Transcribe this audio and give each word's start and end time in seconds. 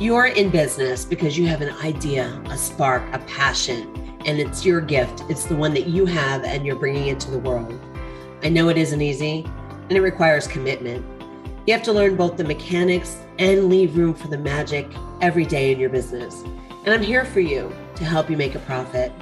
You're 0.00 0.28
in 0.28 0.48
business 0.48 1.04
because 1.04 1.36
you 1.36 1.46
have 1.48 1.60
an 1.60 1.76
idea, 1.84 2.42
a 2.46 2.56
spark, 2.56 3.02
a 3.12 3.18
passion, 3.18 4.16
and 4.24 4.38
it's 4.38 4.64
your 4.64 4.80
gift. 4.80 5.24
It's 5.28 5.44
the 5.44 5.54
one 5.54 5.74
that 5.74 5.88
you 5.88 6.06
have 6.06 6.42
and 6.42 6.64
you're 6.64 6.74
bringing 6.74 7.08
it 7.08 7.20
to 7.20 7.30
the 7.30 7.38
world. 7.38 7.78
I 8.42 8.48
know 8.48 8.70
it 8.70 8.78
isn't 8.78 9.02
easy 9.02 9.44
and 9.90 9.92
it 9.92 10.00
requires 10.00 10.46
commitment. 10.46 11.04
You 11.66 11.74
have 11.74 11.82
to 11.82 11.92
learn 11.92 12.16
both 12.16 12.38
the 12.38 12.44
mechanics 12.44 13.18
and 13.38 13.68
leave 13.68 13.94
room 13.94 14.14
for 14.14 14.28
the 14.28 14.38
magic 14.38 14.88
every 15.20 15.44
day 15.44 15.70
in 15.70 15.78
your 15.78 15.90
business. 15.90 16.44
And 16.86 16.94
I'm 16.94 17.02
here 17.02 17.26
for 17.26 17.40
you 17.40 17.70
to 17.96 18.04
help 18.06 18.30
you 18.30 18.38
make 18.38 18.54
a 18.54 18.60
profit. 18.60 19.12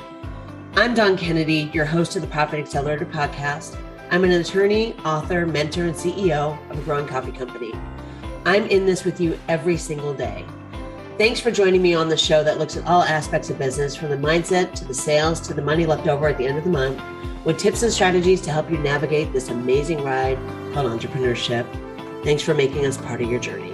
I'm 0.77 0.95
Dawn 0.95 1.17
Kennedy, 1.17 1.73
your 1.75 1.87
host 1.87 2.15
of 2.15 2.23
the 2.23 2.29
Profit 2.29 2.61
Accelerator 2.61 3.07
podcast. 3.07 3.77
I'm 4.13 4.23
an 4.23 4.31
attorney, 4.31 4.95
author, 5.05 5.45
mentor, 5.45 5.87
and 5.87 5.95
CEO 5.97 6.57
of 6.71 6.79
a 6.79 6.83
growing 6.83 7.09
coffee 7.09 7.33
company. 7.33 7.73
I'm 8.47 8.65
in 8.69 8.87
this 8.87 9.05
with 9.05 9.21
you 9.21 9.37
every 9.49 9.77
single 9.77 10.15
day. 10.15 10.47
Thanks 11.19 11.41
for 11.41 11.51
joining 11.51 11.83
me 11.83 11.95
on 11.95 12.09
the 12.09 12.17
show 12.17 12.45
that 12.45 12.59
looks 12.59 12.77
at 12.77 12.87
all 12.87 13.03
aspects 13.03 13.51
of 13.51 13.59
business 13.59 13.97
from 13.97 14.11
the 14.11 14.17
mindset 14.17 14.73
to 14.75 14.85
the 14.85 14.95
sales 14.95 15.41
to 15.41 15.53
the 15.53 15.61
money 15.61 15.85
left 15.85 16.07
over 16.07 16.29
at 16.29 16.39
the 16.39 16.47
end 16.47 16.59
of 16.59 16.63
the 16.63 16.71
month 16.71 17.03
with 17.45 17.59
tips 17.59 17.83
and 17.83 17.93
strategies 17.93 18.41
to 18.43 18.53
help 18.53 18.71
you 18.71 18.79
navigate 18.79 19.33
this 19.33 19.49
amazing 19.49 20.05
ride 20.05 20.37
called 20.73 20.87
entrepreneurship. 20.87 21.67
Thanks 22.23 22.45
for 22.45 22.55
making 22.55 22.87
us 22.87 22.99
part 22.99 23.21
of 23.21 23.29
your 23.29 23.41
journey. 23.41 23.73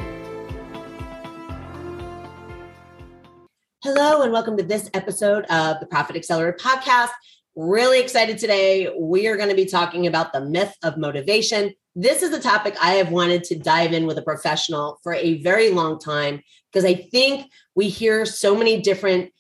Hello, 3.83 4.23
and 4.23 4.33
welcome 4.33 4.57
to 4.57 4.63
this 4.63 4.89
episode 4.95 5.45
of 5.51 5.81
the 5.81 5.87
Profit 5.87 6.17
Accelerator 6.17 6.57
podcast. 6.59 7.11
Really 7.57 8.01
excited 8.01 8.39
today. 8.39 8.91
We 8.99 9.27
are 9.27 9.37
going 9.37 9.51
to 9.51 9.55
be 9.55 9.67
talking 9.67 10.07
about 10.07 10.33
the 10.33 10.41
myth 10.41 10.75
of 10.83 10.97
motivation. 10.97 11.75
This 11.97 12.23
is 12.23 12.33
a 12.33 12.41
topic 12.41 12.75
I 12.81 12.95
have 12.95 13.11
wanted 13.11 13.45
to 13.45 13.59
dive 13.59 13.93
in 13.93 14.07
with 14.07 14.19
a 14.19 14.23
professional 14.23 14.99
for 15.05 15.15
a 15.15 15.41
very 15.43 15.71
long 15.71 16.01
time 16.01 16.43
because 16.73 16.85
I 16.85 16.95
think 16.95 17.51
we 17.77 17.89
hear 17.89 18.27
so 18.27 18.57
many 18.57 18.81
different 18.81 19.33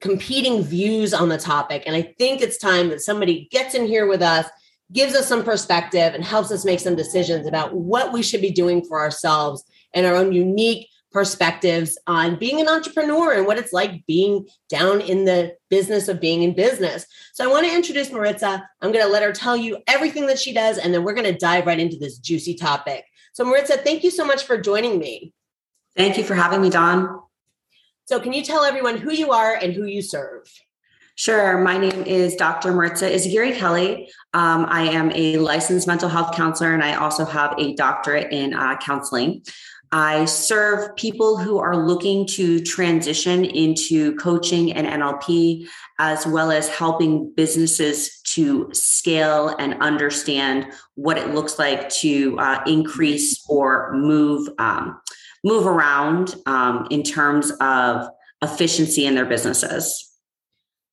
competing 0.00 0.64
views 0.64 1.14
on 1.14 1.28
the 1.28 1.38
topic. 1.38 1.84
And 1.86 1.94
I 1.94 2.14
think 2.18 2.40
it's 2.40 2.58
time 2.58 2.88
that 2.88 3.00
somebody 3.00 3.48
gets 3.52 3.74
in 3.74 3.86
here 3.86 4.08
with 4.08 4.22
us, 4.22 4.46
gives 4.92 5.14
us 5.14 5.28
some 5.28 5.44
perspective, 5.44 6.14
and 6.14 6.24
helps 6.24 6.50
us 6.50 6.64
make 6.64 6.80
some 6.80 6.96
decisions 6.96 7.46
about 7.46 7.74
what 7.74 8.12
we 8.12 8.22
should 8.22 8.40
be 8.40 8.50
doing 8.50 8.84
for 8.84 8.98
ourselves 8.98 9.62
and 9.94 10.04
our 10.04 10.16
own 10.16 10.32
unique 10.32 10.88
perspectives 11.12 11.98
on 12.06 12.38
being 12.38 12.60
an 12.60 12.68
entrepreneur 12.68 13.32
and 13.32 13.46
what 13.46 13.58
it's 13.58 13.72
like 13.72 14.06
being 14.06 14.46
down 14.68 15.00
in 15.00 15.24
the 15.24 15.54
business 15.68 16.08
of 16.08 16.20
being 16.20 16.42
in 16.42 16.54
business. 16.54 17.04
So 17.32 17.44
I 17.44 17.52
want 17.52 17.66
to 17.66 17.74
introduce 17.74 18.10
Maritsa. 18.10 18.62
I'm 18.80 18.92
going 18.92 19.04
to 19.04 19.10
let 19.10 19.22
her 19.22 19.32
tell 19.32 19.56
you 19.56 19.78
everything 19.86 20.26
that 20.26 20.38
she 20.38 20.52
does, 20.52 20.78
and 20.78 20.94
then 20.94 21.04
we're 21.04 21.14
going 21.14 21.32
to 21.32 21.38
dive 21.38 21.66
right 21.66 21.80
into 21.80 21.96
this 21.96 22.18
juicy 22.18 22.54
topic. 22.54 23.04
So, 23.32 23.44
Maritsa, 23.44 23.82
thank 23.82 24.04
you 24.04 24.10
so 24.10 24.24
much 24.24 24.44
for 24.44 24.58
joining 24.58 24.98
me. 24.98 25.32
Thank 25.96 26.16
you 26.16 26.24
for 26.24 26.34
having 26.34 26.62
me, 26.62 26.70
Dawn. 26.70 27.20
So, 28.04 28.20
can 28.20 28.32
you 28.32 28.42
tell 28.42 28.64
everyone 28.64 28.98
who 28.98 29.12
you 29.12 29.32
are 29.32 29.54
and 29.54 29.72
who 29.72 29.84
you 29.84 30.02
serve? 30.02 30.46
Sure. 31.14 31.58
My 31.58 31.76
name 31.76 32.04
is 32.04 32.34
Dr. 32.34 32.72
Maritsa 32.72 33.12
Yzaguirre 33.12 33.54
Kelly. 33.54 34.10
Um, 34.32 34.64
I 34.68 34.84
am 34.84 35.12
a 35.14 35.36
licensed 35.36 35.86
mental 35.86 36.08
health 36.08 36.34
counselor, 36.34 36.72
and 36.72 36.82
I 36.82 36.94
also 36.94 37.24
have 37.26 37.54
a 37.58 37.74
doctorate 37.74 38.32
in 38.32 38.54
uh, 38.54 38.78
counseling. 38.78 39.42
I 39.92 40.24
serve 40.26 40.94
people 40.94 41.36
who 41.36 41.58
are 41.58 41.76
looking 41.76 42.24
to 42.28 42.60
transition 42.60 43.44
into 43.44 44.14
coaching 44.16 44.72
and 44.72 44.86
NLP, 44.86 45.66
as 45.98 46.24
well 46.26 46.52
as 46.52 46.68
helping 46.68 47.32
businesses 47.34 48.20
to 48.34 48.68
scale 48.72 49.48
and 49.58 49.74
understand 49.80 50.72
what 50.94 51.18
it 51.18 51.34
looks 51.34 51.58
like 51.58 51.88
to 51.88 52.38
uh, 52.38 52.62
increase 52.66 53.44
or 53.48 53.92
move 53.92 54.48
um, 54.58 55.00
move 55.42 55.66
around 55.66 56.36
um, 56.46 56.86
in 56.90 57.02
terms 57.02 57.50
of 57.60 58.08
efficiency 58.42 59.06
in 59.06 59.14
their 59.14 59.26
businesses. 59.26 60.06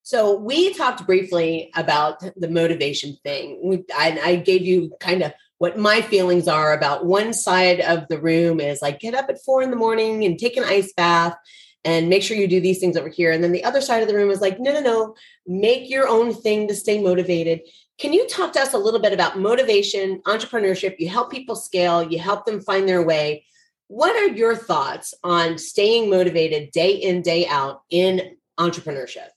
So 0.03 0.37
we 0.37 0.73
talked 0.73 1.05
briefly 1.05 1.69
about 1.75 2.23
the 2.37 2.47
motivation 2.47 3.17
thing. 3.23 3.59
We, 3.61 3.83
I, 3.93 4.19
I 4.23 4.35
gave 4.37 4.61
you 4.61 4.93
kind 5.01 5.21
of 5.21 5.33
what 5.59 5.77
my 5.77 6.01
feelings 6.01 6.47
are 6.47 6.73
about 6.73 7.05
one 7.05 7.33
side 7.33 7.79
of 7.81 8.07
the 8.09 8.19
room 8.19 8.59
is 8.59 8.81
like 8.81 8.99
get 8.99 9.15
up 9.15 9.29
at 9.29 9.43
four 9.43 9.61
in 9.61 9.71
the 9.71 9.77
morning 9.77 10.23
and 10.23 10.37
take 10.37 10.57
an 10.57 10.63
ice 10.63 10.93
bath 10.93 11.35
and 11.83 12.09
make 12.09 12.21
sure 12.21 12.37
you 12.37 12.47
do 12.47 12.59
these 12.59 12.79
things 12.79 12.97
over 12.97 13.09
here. 13.09 13.31
And 13.31 13.43
then 13.43 13.53
the 13.53 13.63
other 13.63 13.81
side 13.81 14.01
of 14.01 14.07
the 14.07 14.15
room 14.15 14.29
is 14.29 14.41
like, 14.41 14.59
no, 14.59 14.73
no, 14.73 14.81
no, 14.81 15.15
make 15.47 15.89
your 15.89 16.07
own 16.07 16.33
thing 16.33 16.67
to 16.67 16.75
stay 16.75 17.01
motivated. 17.01 17.61
Can 17.97 18.13
you 18.13 18.27
talk 18.27 18.53
to 18.53 18.59
us 18.59 18.73
a 18.73 18.77
little 18.77 18.99
bit 18.99 19.13
about 19.13 19.39
motivation, 19.39 20.21
entrepreneurship? 20.27 20.95
You 20.99 21.09
help 21.09 21.31
people 21.31 21.55
scale, 21.55 22.03
you 22.03 22.19
help 22.19 22.45
them 22.45 22.61
find 22.61 22.87
their 22.87 23.01
way. 23.01 23.45
What 23.87 24.15
are 24.15 24.35
your 24.35 24.55
thoughts 24.55 25.13
on 25.23 25.57
staying 25.57 26.09
motivated 26.09 26.71
day 26.71 26.91
in, 26.91 27.21
day 27.21 27.47
out 27.47 27.83
in 27.89 28.35
entrepreneurship? 28.59 29.29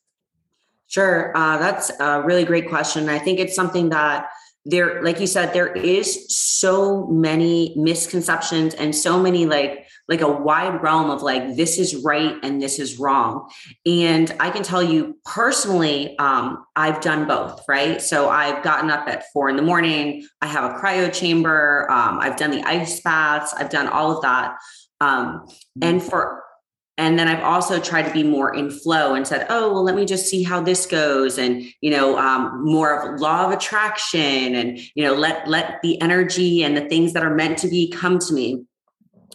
Sure. 0.89 1.33
Uh, 1.37 1.57
that's 1.57 1.91
a 2.01 2.21
really 2.23 2.45
great 2.45 2.69
question. 2.69 3.09
I 3.09 3.21
think 3.21 3.39
it's 3.39 3.55
something 3.55 3.91
that 3.91 4.29
there 4.67 5.03
like 5.03 5.19
you 5.21 5.27
said 5.27 5.53
there 5.53 5.73
is 5.73 6.27
so 6.29 7.07
many 7.07 7.73
misconceptions 7.77 8.75
and 8.75 8.95
so 8.95 9.19
many 9.19 9.47
like 9.47 9.87
like 10.09 10.21
a 10.21 10.29
wide 10.31 10.83
realm 10.83 11.09
of 11.09 11.23
like 11.23 11.57
this 11.57 11.79
is 11.79 11.95
right 11.97 12.35
and 12.43 12.61
this 12.61 12.79
is 12.79 12.99
wrong. 12.99 13.49
And 13.87 14.35
i 14.39 14.51
can 14.51 14.63
tell 14.63 14.83
you 14.83 15.17
personally 15.25 16.19
um, 16.19 16.65
i've 16.77 17.01
done 17.01 17.27
both 17.27 17.65
right? 17.69 18.03
So 18.03 18.29
i've 18.29 18.63
gotten 18.63 18.91
up 18.91 19.09
at 19.09 19.25
four 19.33 19.49
in 19.49 19.57
the 19.57 19.63
morning. 19.63 20.27
I 20.43 20.47
have 20.47 20.71
a 20.71 20.75
cryo 20.75 21.13
chamber. 21.13 21.91
Um, 21.91 22.19
i've 22.21 22.37
done 22.37 22.51
the 22.51 22.63
ice 22.63 23.01
baths. 23.01 23.55
I've 23.55 23.71
done 23.71 23.89
all 23.89 24.17
of 24.17 24.23
that. 24.23 24.57
Um, 25.01 25.47
and 25.81 26.03
for 26.03 26.43
and 27.01 27.19
then 27.19 27.29
I've 27.29 27.43
also 27.43 27.81
tried 27.81 28.03
to 28.03 28.13
be 28.13 28.23
more 28.23 28.55
in 28.55 28.71
flow 28.71 29.15
and 29.15 29.27
said, 29.27 29.47
oh, 29.49 29.73
well, 29.73 29.83
let 29.83 29.95
me 29.95 30.05
just 30.05 30.27
see 30.27 30.43
how 30.43 30.61
this 30.61 30.85
goes. 30.85 31.39
And, 31.39 31.65
you 31.81 31.91
know, 31.91 32.19
um, 32.19 32.63
more 32.63 33.15
of 33.15 33.21
law 33.21 33.47
of 33.47 33.53
attraction 33.53 34.55
and, 34.55 34.79
you 34.95 35.03
know, 35.03 35.15
let, 35.15 35.49
let 35.49 35.81
the 35.81 35.99
energy 36.03 36.63
and 36.63 36.77
the 36.77 36.87
things 36.91 37.15
that 37.15 37.23
are 37.23 37.35
meant 37.35 37.57
to 37.61 37.69
be 37.69 37.91
come 37.91 38.19
to 38.19 38.35
me. 38.35 38.63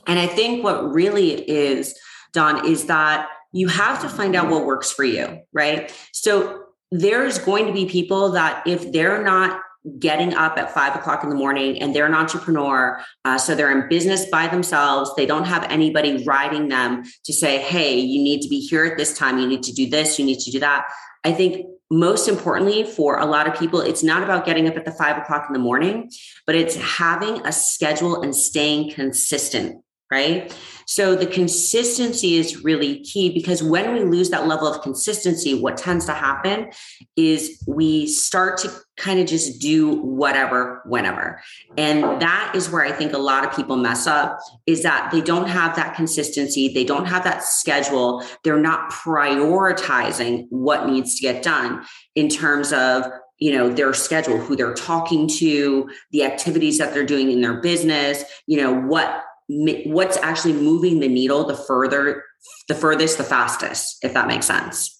And 0.05 0.19
I 0.19 0.27
think 0.27 0.63
what 0.63 0.93
really 0.93 1.31
it 1.31 1.49
is, 1.49 1.97
Dawn, 2.33 2.67
is 2.67 2.85
that 2.85 3.29
you 3.51 3.67
have 3.67 3.99
to 4.03 4.09
find 4.09 4.35
out 4.35 4.51
what 4.51 4.65
works 4.65 4.91
for 4.91 5.03
you, 5.03 5.39
right? 5.51 5.91
So 6.13 6.65
there's 6.91 7.39
going 7.39 7.65
to 7.65 7.73
be 7.73 7.87
people 7.87 8.33
that 8.33 8.67
if 8.67 8.91
they're 8.91 9.23
not 9.23 9.59
getting 9.99 10.33
up 10.33 10.57
at 10.57 10.73
five 10.73 10.95
o'clock 10.95 11.23
in 11.23 11.29
the 11.29 11.35
morning 11.35 11.81
and 11.81 11.95
they're 11.95 12.05
an 12.05 12.13
entrepreneur. 12.13 12.99
Uh, 13.23 13.37
so 13.37 13.55
they're 13.55 13.71
in 13.71 13.87
business 13.87 14.25
by 14.25 14.47
themselves. 14.47 15.11
They 15.15 15.25
don't 15.25 15.45
have 15.45 15.63
anybody 15.69 16.23
riding 16.23 16.69
them 16.69 17.03
to 17.25 17.33
say, 17.33 17.59
hey, 17.59 17.99
you 17.99 18.21
need 18.23 18.41
to 18.41 18.49
be 18.49 18.59
here 18.59 18.85
at 18.85 18.97
this 18.97 19.17
time. 19.17 19.37
You 19.37 19.47
need 19.47 19.63
to 19.63 19.73
do 19.73 19.89
this. 19.89 20.17
You 20.17 20.25
need 20.25 20.39
to 20.39 20.51
do 20.51 20.59
that. 20.59 20.87
I 21.23 21.31
think 21.31 21.65
most 21.91 22.27
importantly 22.27 22.83
for 22.83 23.19
a 23.19 23.25
lot 23.25 23.47
of 23.47 23.57
people, 23.57 23.79
it's 23.79 24.03
not 24.03 24.23
about 24.23 24.45
getting 24.45 24.67
up 24.67 24.75
at 24.75 24.85
the 24.85 24.91
five 24.91 25.17
o'clock 25.17 25.45
in 25.47 25.53
the 25.53 25.59
morning, 25.59 26.09
but 26.45 26.55
it's 26.55 26.75
having 26.75 27.45
a 27.45 27.51
schedule 27.51 28.21
and 28.21 28.35
staying 28.35 28.91
consistent 28.91 29.84
right? 30.11 30.55
So 30.85 31.15
the 31.15 31.25
consistency 31.25 32.35
is 32.35 32.63
really 32.63 32.99
key 32.99 33.33
because 33.33 33.63
when 33.63 33.91
we 33.93 34.01
lose 34.01 34.29
that 34.29 34.47
level 34.47 34.67
of 34.67 34.81
consistency, 34.83 35.59
what 35.59 35.77
tends 35.77 36.05
to 36.05 36.13
happen 36.13 36.71
is 37.15 37.63
we 37.67 38.05
start 38.05 38.59
to 38.59 38.71
kind 38.97 39.19
of 39.19 39.25
just 39.25 39.59
do 39.59 39.95
whatever, 40.01 40.81
whenever. 40.85 41.41
And 41.77 42.03
that 42.21 42.53
is 42.55 42.69
where 42.69 42.85
I 42.85 42.91
think 42.91 43.13
a 43.13 43.17
lot 43.17 43.45
of 43.45 43.55
people 43.55 43.77
mess 43.77 44.05
up 44.05 44.39
is 44.67 44.83
that 44.83 45.11
they 45.11 45.21
don't 45.21 45.47
have 45.47 45.75
that 45.75 45.95
consistency, 45.95 46.71
they 46.73 46.85
don't 46.85 47.05
have 47.05 47.23
that 47.23 47.43
schedule, 47.43 48.23
they're 48.43 48.59
not 48.59 48.91
prioritizing 48.91 50.45
what 50.49 50.87
needs 50.87 51.15
to 51.15 51.21
get 51.21 51.43
done 51.43 51.83
in 52.13 52.29
terms 52.29 52.71
of 52.71 53.05
you 53.37 53.51
know 53.51 53.69
their 53.69 53.93
schedule 53.93 54.37
who 54.37 54.55
they're 54.55 54.73
talking 54.73 55.27
to 55.27 55.89
the 56.11 56.23
activities 56.23 56.77
that 56.77 56.93
they're 56.93 57.05
doing 57.05 57.29
in 57.29 57.41
their 57.41 57.59
business 57.59 58.23
you 58.47 58.55
know 58.55 58.73
what 58.73 59.25
what's 59.47 60.17
actually 60.17 60.53
moving 60.53 60.99
the 60.99 61.07
needle 61.07 61.45
the 61.45 61.55
further 61.55 62.23
the 62.67 62.75
furthest 62.75 63.17
the 63.17 63.23
fastest 63.23 64.03
if 64.03 64.13
that 64.13 64.27
makes 64.27 64.45
sense. 64.45 64.91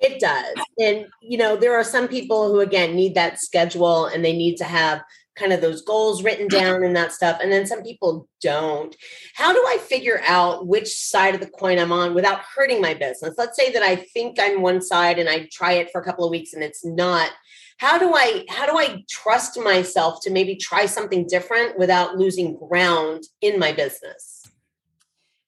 It 0.00 0.20
does. 0.20 0.54
And 0.78 1.06
you 1.20 1.38
know 1.38 1.56
there 1.56 1.74
are 1.74 1.84
some 1.84 2.08
people 2.08 2.48
who 2.48 2.60
again 2.60 2.94
need 2.94 3.14
that 3.14 3.40
schedule 3.40 4.06
and 4.06 4.24
they 4.24 4.36
need 4.36 4.56
to 4.58 4.64
have 4.64 5.02
kind 5.34 5.52
of 5.52 5.60
those 5.60 5.82
goals 5.82 6.22
written 6.22 6.48
mm-hmm. 6.48 6.64
down 6.64 6.84
and 6.84 6.96
that 6.96 7.12
stuff. 7.12 7.38
And 7.40 7.50
then 7.50 7.66
some 7.66 7.82
people 7.82 8.28
don't. 8.42 8.94
How 9.34 9.52
do 9.52 9.64
i 9.68 9.78
figure 9.78 10.20
out 10.24 10.66
which 10.66 10.88
side 10.88 11.34
of 11.34 11.40
the 11.40 11.50
coin 11.50 11.78
i'm 11.78 11.92
on 11.92 12.14
without 12.14 12.40
hurting 12.40 12.80
my 12.80 12.94
business? 12.94 13.34
Let's 13.36 13.56
say 13.56 13.72
that 13.72 13.82
i 13.82 13.96
think 13.96 14.38
i'm 14.40 14.62
one 14.62 14.80
side 14.80 15.18
and 15.18 15.28
i 15.28 15.48
try 15.52 15.72
it 15.72 15.90
for 15.90 16.00
a 16.00 16.04
couple 16.04 16.24
of 16.24 16.30
weeks 16.30 16.52
and 16.52 16.62
it's 16.62 16.84
not 16.84 17.30
how 17.78 17.98
do 17.98 18.14
i 18.14 18.44
how 18.48 18.66
do 18.66 18.78
i 18.78 19.02
trust 19.08 19.58
myself 19.58 20.20
to 20.22 20.30
maybe 20.30 20.54
try 20.54 20.86
something 20.86 21.26
different 21.26 21.78
without 21.78 22.16
losing 22.16 22.56
ground 22.56 23.24
in 23.40 23.58
my 23.58 23.72
business 23.72 24.42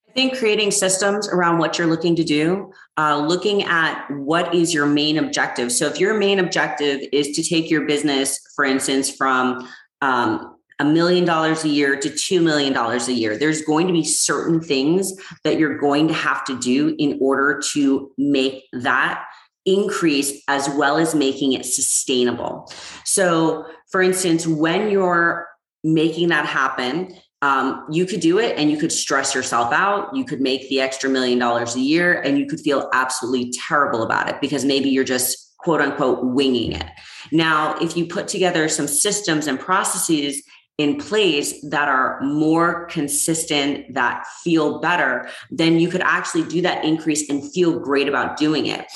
i 0.09 0.13
think 0.13 0.37
creating 0.39 0.71
systems 0.71 1.29
around 1.29 1.59
what 1.59 1.77
you're 1.77 1.87
looking 1.87 2.17
to 2.17 2.25
do 2.25 2.73
uh, 2.97 3.17
looking 3.17 3.63
at 3.65 4.07
what 4.11 4.55
is 4.55 4.73
your 4.73 4.87
main 4.87 5.19
objective 5.19 5.71
so 5.71 5.87
if 5.87 6.01
your 6.01 6.15
main 6.15 6.39
objective 6.39 7.01
is 7.13 7.29
to 7.37 7.43
take 7.43 7.71
your 7.71 7.87
business 7.87 8.39
for 8.55 8.65
instance 8.65 9.11
from 9.15 9.69
um, 10.03 10.57
a 10.81 10.85
million 10.85 11.27
dollars 11.27 11.63
a 11.63 11.69
year 11.69 11.95
to 11.95 12.09
$2 12.09 12.43
million 12.43 12.75
a 12.75 13.13
year. 13.13 13.37
There's 13.37 13.61
going 13.61 13.87
to 13.87 13.93
be 13.93 14.03
certain 14.03 14.63
things 14.63 15.13
that 15.45 15.59
you're 15.59 15.77
going 15.77 16.09
to 16.09 16.15
have 16.15 16.43
to 16.47 16.59
do 16.59 16.97
in 16.99 17.19
order 17.21 17.61
to 17.73 18.11
make 18.17 18.65
that 18.73 19.27
increase 19.67 20.43
as 20.49 20.69
well 20.71 20.97
as 20.97 21.15
making 21.15 21.53
it 21.53 21.65
sustainable. 21.65 22.71
So, 23.05 23.67
for 23.91 24.03
instance, 24.03 24.47
when 24.47 24.91
you're 24.91 25.47
making 25.85 26.29
that 26.29 26.47
happen, 26.47 27.15
um, 27.43 27.87
you 27.91 28.05
could 28.05 28.21
do 28.21 28.39
it 28.39 28.59
and 28.59 28.71
you 28.71 28.77
could 28.77 28.93
stress 28.93 29.35
yourself 29.35 29.73
out. 29.73 30.15
You 30.15 30.25
could 30.25 30.41
make 30.41 30.69
the 30.69 30.81
extra 30.81 31.09
million 31.09 31.39
dollars 31.39 31.75
a 31.75 31.81
year 31.81 32.21
and 32.21 32.39
you 32.39 32.47
could 32.47 32.61
feel 32.61 32.89
absolutely 32.93 33.53
terrible 33.53 34.03
about 34.03 34.29
it 34.29 34.41
because 34.41 34.65
maybe 34.65 34.91
you're 34.91 35.05
just 35.05 35.57
quote 35.59 35.81
unquote 35.81 36.23
winging 36.23 36.73
it. 36.73 36.87
Now, 37.33 37.77
if 37.79 37.97
you 37.97 38.07
put 38.07 38.29
together 38.29 38.69
some 38.69 38.87
systems 38.87 39.47
and 39.47 39.59
processes 39.59 40.43
in 40.77 40.97
place 40.97 41.61
that 41.69 41.89
are 41.89 42.21
more 42.23 42.87
consistent, 42.87 43.93
that 43.93 44.27
feel 44.43 44.81
better, 44.81 45.29
then 45.51 45.79
you 45.79 45.89
could 45.89 46.01
actually 46.01 46.45
do 46.45 46.63
that 46.63 46.85
increase 46.85 47.29
and 47.29 47.53
feel 47.53 47.79
great 47.79 48.09
about 48.09 48.39
doing 48.39 48.67
it. 48.67 48.87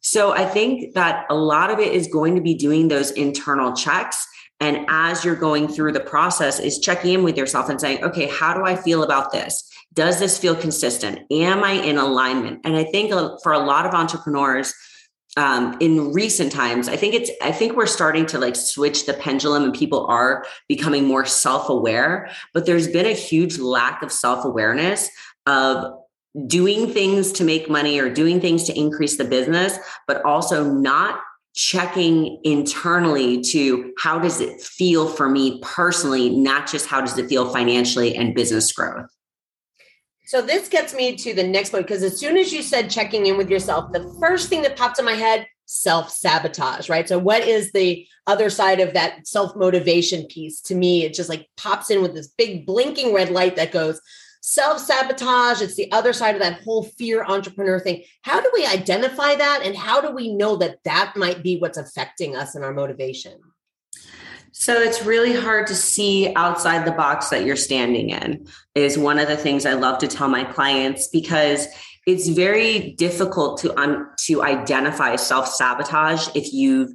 So 0.00 0.32
I 0.32 0.44
think 0.44 0.94
that 0.94 1.26
a 1.30 1.34
lot 1.34 1.70
of 1.70 1.78
it 1.78 1.92
is 1.92 2.06
going 2.06 2.34
to 2.34 2.40
be 2.40 2.54
doing 2.54 2.88
those 2.88 3.10
internal 3.12 3.74
checks. 3.74 4.26
And 4.58 4.84
as 4.88 5.24
you're 5.24 5.36
going 5.36 5.68
through 5.68 5.92
the 5.92 6.00
process, 6.00 6.58
is 6.58 6.78
checking 6.78 7.14
in 7.14 7.22
with 7.22 7.36
yourself 7.36 7.68
and 7.68 7.80
saying, 7.80 8.04
okay, 8.04 8.26
how 8.28 8.54
do 8.54 8.64
I 8.64 8.76
feel 8.76 9.02
about 9.02 9.32
this? 9.32 9.70
Does 9.94 10.18
this 10.18 10.38
feel 10.38 10.54
consistent? 10.54 11.20
Am 11.30 11.64
I 11.64 11.72
in 11.72 11.98
alignment? 11.98 12.60
And 12.64 12.76
I 12.76 12.84
think 12.84 13.12
uh, 13.12 13.36
for 13.42 13.52
a 13.52 13.58
lot 13.58 13.86
of 13.86 13.94
entrepreneurs, 13.94 14.72
um, 15.36 15.76
in 15.80 16.12
recent 16.12 16.50
times, 16.50 16.88
I 16.88 16.96
think 16.96 17.14
it's, 17.14 17.30
I 17.40 17.52
think 17.52 17.76
we're 17.76 17.86
starting 17.86 18.26
to 18.26 18.38
like 18.38 18.56
switch 18.56 19.06
the 19.06 19.14
pendulum 19.14 19.62
and 19.62 19.72
people 19.72 20.06
are 20.06 20.44
becoming 20.68 21.04
more 21.04 21.24
self 21.24 21.68
aware, 21.68 22.30
but 22.52 22.66
there's 22.66 22.88
been 22.88 23.06
a 23.06 23.12
huge 23.12 23.58
lack 23.58 24.02
of 24.02 24.10
self 24.10 24.44
awareness 24.44 25.08
of 25.46 25.99
doing 26.46 26.92
things 26.92 27.32
to 27.32 27.44
make 27.44 27.68
money 27.68 27.98
or 27.98 28.12
doing 28.12 28.40
things 28.40 28.64
to 28.64 28.78
increase 28.78 29.16
the 29.16 29.24
business, 29.24 29.78
but 30.06 30.24
also 30.24 30.64
not 30.64 31.20
checking 31.54 32.40
internally 32.44 33.40
to 33.40 33.92
how 33.98 34.18
does 34.18 34.40
it 34.40 34.60
feel 34.60 35.08
for 35.08 35.28
me 35.28 35.60
personally, 35.62 36.30
not 36.30 36.70
just 36.70 36.86
how 36.86 37.00
does 37.00 37.18
it 37.18 37.28
feel 37.28 37.52
financially 37.52 38.14
and 38.14 38.34
business 38.34 38.70
growth. 38.72 39.10
So 40.26 40.40
this 40.40 40.68
gets 40.68 40.94
me 40.94 41.16
to 41.16 41.34
the 41.34 41.42
next 41.42 41.70
point 41.70 41.88
because 41.88 42.04
as 42.04 42.20
soon 42.20 42.36
as 42.36 42.52
you 42.52 42.62
said 42.62 42.88
checking 42.88 43.26
in 43.26 43.36
with 43.36 43.50
yourself, 43.50 43.92
the 43.92 44.16
first 44.20 44.48
thing 44.48 44.62
that 44.62 44.76
popped 44.76 45.00
in 45.00 45.04
my 45.04 45.14
head, 45.14 45.44
self-sabotage, 45.66 46.88
right? 46.88 47.08
So 47.08 47.18
what 47.18 47.42
is 47.42 47.72
the 47.72 48.06
other 48.28 48.48
side 48.48 48.78
of 48.78 48.94
that 48.94 49.26
self-motivation 49.26 50.26
piece? 50.26 50.60
To 50.62 50.76
me, 50.76 51.04
it 51.04 51.14
just 51.14 51.28
like 51.28 51.48
pops 51.56 51.90
in 51.90 52.00
with 52.00 52.14
this 52.14 52.28
big 52.28 52.64
blinking 52.64 53.12
red 53.12 53.30
light 53.30 53.56
that 53.56 53.72
goes, 53.72 54.00
self 54.40 54.80
sabotage. 54.80 55.62
It's 55.62 55.76
the 55.76 55.90
other 55.92 56.12
side 56.12 56.34
of 56.34 56.40
that 56.40 56.62
whole 56.62 56.82
fear 56.82 57.24
entrepreneur 57.24 57.78
thing. 57.78 58.04
How 58.22 58.40
do 58.40 58.50
we 58.52 58.66
identify 58.66 59.34
that? 59.36 59.62
And 59.64 59.76
how 59.76 60.00
do 60.00 60.10
we 60.10 60.34
know 60.34 60.56
that 60.56 60.78
that 60.84 61.14
might 61.16 61.42
be 61.42 61.58
what's 61.58 61.78
affecting 61.78 62.36
us 62.36 62.54
and 62.54 62.64
our 62.64 62.72
motivation? 62.72 63.38
So 64.52 64.80
it's 64.80 65.04
really 65.04 65.32
hard 65.32 65.68
to 65.68 65.74
see 65.74 66.34
outside 66.34 66.84
the 66.84 66.92
box 66.92 67.28
that 67.28 67.44
you're 67.44 67.56
standing 67.56 68.10
in, 68.10 68.46
is 68.74 68.98
one 68.98 69.18
of 69.18 69.28
the 69.28 69.36
things 69.36 69.64
I 69.64 69.74
love 69.74 69.98
to 69.98 70.08
tell 70.08 70.28
my 70.28 70.44
clients 70.44 71.06
because 71.06 71.68
it's 72.06 72.28
very 72.28 72.92
difficult 72.92 73.60
to 73.60 74.06
to 74.26 74.42
identify 74.42 75.16
self 75.16 75.48
sabotage 75.48 76.28
if 76.34 76.52
you've 76.52 76.92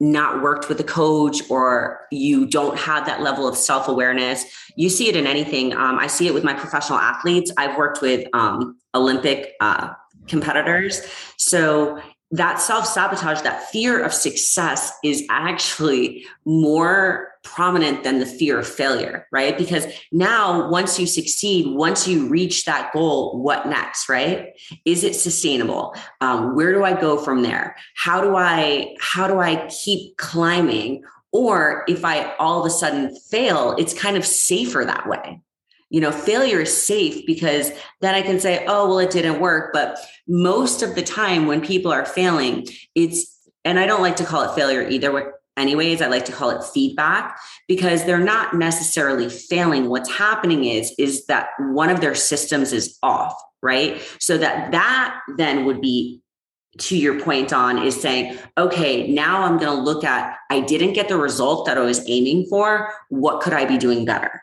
not 0.00 0.42
worked 0.42 0.68
with 0.68 0.80
a 0.80 0.84
coach 0.84 1.42
or 1.50 2.00
you 2.10 2.46
don't 2.46 2.78
have 2.78 3.04
that 3.06 3.20
level 3.20 3.46
of 3.46 3.56
self 3.56 3.86
awareness. 3.86 4.44
You 4.74 4.88
see 4.88 5.08
it 5.08 5.16
in 5.16 5.26
anything. 5.26 5.74
Um, 5.74 5.98
I 5.98 6.06
see 6.06 6.26
it 6.26 6.34
with 6.34 6.42
my 6.42 6.54
professional 6.54 6.98
athletes. 6.98 7.52
I've 7.58 7.76
worked 7.76 8.00
with 8.00 8.26
um, 8.32 8.78
Olympic 8.94 9.52
uh, 9.60 9.90
competitors. 10.26 11.02
So 11.36 12.00
that 12.30 12.60
self 12.60 12.86
sabotage, 12.86 13.42
that 13.42 13.68
fear 13.70 14.02
of 14.02 14.14
success 14.14 14.92
is 15.04 15.24
actually 15.28 16.24
more 16.44 17.29
prominent 17.42 18.04
than 18.04 18.18
the 18.18 18.26
fear 18.26 18.58
of 18.58 18.68
failure, 18.68 19.26
right? 19.32 19.56
Because 19.56 19.86
now, 20.12 20.68
once 20.70 20.98
you 20.98 21.06
succeed, 21.06 21.74
once 21.74 22.06
you 22.06 22.28
reach 22.28 22.64
that 22.64 22.92
goal, 22.92 23.42
what 23.42 23.66
next, 23.66 24.08
right? 24.08 24.50
Is 24.84 25.04
it 25.04 25.14
sustainable? 25.14 25.94
Um, 26.20 26.54
where 26.54 26.72
do 26.72 26.84
I 26.84 26.98
go 26.98 27.16
from 27.16 27.42
there? 27.42 27.76
How 27.96 28.20
do 28.20 28.36
I 28.36 28.94
how 29.00 29.26
do 29.26 29.38
I 29.38 29.66
keep 29.68 30.16
climbing? 30.16 31.02
Or 31.32 31.84
if 31.88 32.04
I 32.04 32.34
all 32.36 32.60
of 32.60 32.66
a 32.66 32.70
sudden 32.70 33.16
fail, 33.30 33.74
it's 33.78 33.94
kind 33.94 34.16
of 34.16 34.26
safer 34.26 34.84
that 34.84 35.08
way. 35.08 35.40
You 35.88 36.00
know, 36.00 36.12
failure 36.12 36.60
is 36.60 36.76
safe 36.76 37.26
because 37.26 37.72
then 38.00 38.14
I 38.14 38.22
can 38.22 38.38
say, 38.38 38.64
oh, 38.66 38.88
well, 38.88 39.00
it 39.00 39.10
didn't 39.10 39.40
work. 39.40 39.72
But 39.72 39.98
most 40.28 40.82
of 40.82 40.94
the 40.94 41.02
time 41.02 41.46
when 41.46 41.60
people 41.60 41.90
are 41.90 42.04
failing, 42.04 42.66
it's 42.94 43.36
and 43.64 43.78
I 43.78 43.86
don't 43.86 44.00
like 44.00 44.16
to 44.16 44.24
call 44.24 44.42
it 44.42 44.54
failure 44.54 44.88
either 44.88 45.39
anyways 45.60 46.02
i 46.02 46.08
like 46.08 46.24
to 46.24 46.32
call 46.32 46.50
it 46.50 46.64
feedback 46.64 47.38
because 47.68 48.04
they're 48.04 48.18
not 48.18 48.54
necessarily 48.54 49.28
failing. 49.28 49.88
What's 49.88 50.10
happening 50.10 50.64
is 50.64 50.92
is 50.98 51.26
that 51.26 51.50
one 51.58 51.90
of 51.90 52.00
their 52.00 52.14
systems 52.14 52.72
is 52.72 52.98
off 53.02 53.40
right? 53.62 54.00
So 54.18 54.38
that 54.38 54.72
that 54.72 55.20
then 55.36 55.64
would 55.64 55.80
be 55.80 56.22
to 56.78 56.96
your 56.96 57.20
point 57.20 57.52
on 57.52 57.82
is 57.82 58.00
saying 58.00 58.38
okay 58.56 59.08
now 59.08 59.42
i'm 59.42 59.58
going 59.58 59.76
to 59.76 59.82
look 59.82 60.04
at 60.04 60.36
i 60.50 60.60
didn't 60.60 60.92
get 60.92 61.08
the 61.08 61.16
result 61.16 61.66
that 61.66 61.76
i 61.76 61.80
was 61.80 62.02
aiming 62.08 62.46
for. 62.46 62.92
What 63.08 63.42
could 63.42 63.52
i 63.52 63.64
be 63.64 63.76
doing 63.76 64.04
better? 64.04 64.40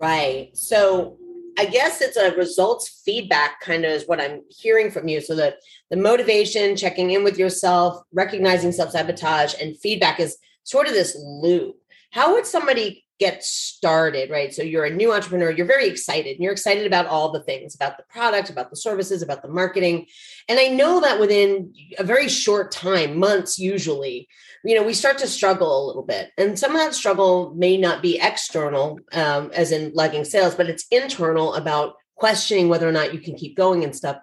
Right. 0.00 0.56
So 0.56 1.18
I 1.60 1.66
guess 1.66 2.00
it's 2.00 2.16
a 2.16 2.34
results 2.36 3.02
feedback 3.04 3.60
kind 3.60 3.84
of 3.84 3.90
is 3.90 4.08
what 4.08 4.18
I'm 4.18 4.40
hearing 4.48 4.90
from 4.90 5.08
you. 5.08 5.20
So 5.20 5.36
that 5.36 5.56
the 5.90 5.96
motivation, 5.98 6.74
checking 6.74 7.10
in 7.10 7.22
with 7.22 7.36
yourself, 7.36 8.02
recognizing 8.14 8.72
self 8.72 8.92
sabotage, 8.92 9.54
and 9.60 9.76
feedback 9.76 10.20
is 10.20 10.38
sort 10.62 10.86
of 10.86 10.94
this 10.94 11.14
loop. 11.22 11.76
How 12.12 12.32
would 12.32 12.46
somebody 12.46 13.04
get 13.20 13.44
started, 13.44 14.30
right? 14.30 14.52
So 14.52 14.62
you're 14.62 14.86
a 14.86 14.90
new 14.90 15.12
entrepreneur, 15.12 15.50
you're 15.50 15.66
very 15.66 15.86
excited, 15.86 16.36
and 16.36 16.42
you're 16.42 16.52
excited 16.52 16.86
about 16.86 17.06
all 17.06 17.30
the 17.30 17.42
things 17.42 17.74
about 17.74 17.98
the 17.98 18.02
product, 18.08 18.48
about 18.48 18.70
the 18.70 18.76
services, 18.76 19.20
about 19.20 19.42
the 19.42 19.48
marketing. 19.48 20.06
And 20.48 20.58
I 20.58 20.68
know 20.68 21.00
that 21.02 21.20
within 21.20 21.74
a 21.98 22.02
very 22.02 22.28
short 22.28 22.72
time, 22.72 23.18
months 23.18 23.58
usually, 23.58 24.26
you 24.64 24.74
know, 24.74 24.82
we 24.82 24.94
start 24.94 25.18
to 25.18 25.26
struggle 25.26 25.84
a 25.84 25.86
little 25.86 26.02
bit. 26.02 26.30
And 26.38 26.58
some 26.58 26.72
of 26.72 26.78
that 26.78 26.94
struggle 26.94 27.52
may 27.54 27.76
not 27.76 28.02
be 28.02 28.18
external, 28.18 28.98
um, 29.12 29.50
as 29.54 29.70
in 29.70 29.92
lagging 29.94 30.24
sales, 30.24 30.54
but 30.54 30.70
it's 30.70 30.86
internal 30.90 31.54
about 31.54 31.94
questioning 32.16 32.68
whether 32.68 32.88
or 32.88 32.92
not 32.92 33.12
you 33.12 33.20
can 33.20 33.34
keep 33.34 33.54
going 33.56 33.84
and 33.84 33.94
stuff. 33.94 34.16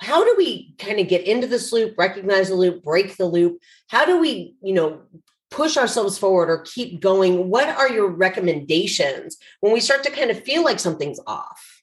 How 0.00 0.24
do 0.24 0.34
we 0.36 0.74
kind 0.78 0.98
of 0.98 1.08
get 1.08 1.26
into 1.26 1.46
this 1.46 1.72
loop, 1.72 1.96
recognize 1.96 2.48
the 2.48 2.54
loop, 2.56 2.82
break 2.82 3.16
the 3.16 3.26
loop? 3.26 3.60
How 3.88 4.06
do 4.06 4.18
we, 4.18 4.54
you 4.62 4.72
know, 4.72 5.02
push 5.50 5.76
ourselves 5.76 6.18
forward 6.18 6.48
or 6.48 6.58
keep 6.62 7.00
going? 7.00 7.48
What 7.48 7.68
are 7.68 7.90
your 7.90 8.08
recommendations 8.08 9.36
when 9.60 9.72
we 9.72 9.80
start 9.80 10.02
to 10.04 10.10
kind 10.10 10.30
of 10.30 10.42
feel 10.42 10.64
like 10.64 10.78
something's 10.78 11.20
off? 11.26 11.82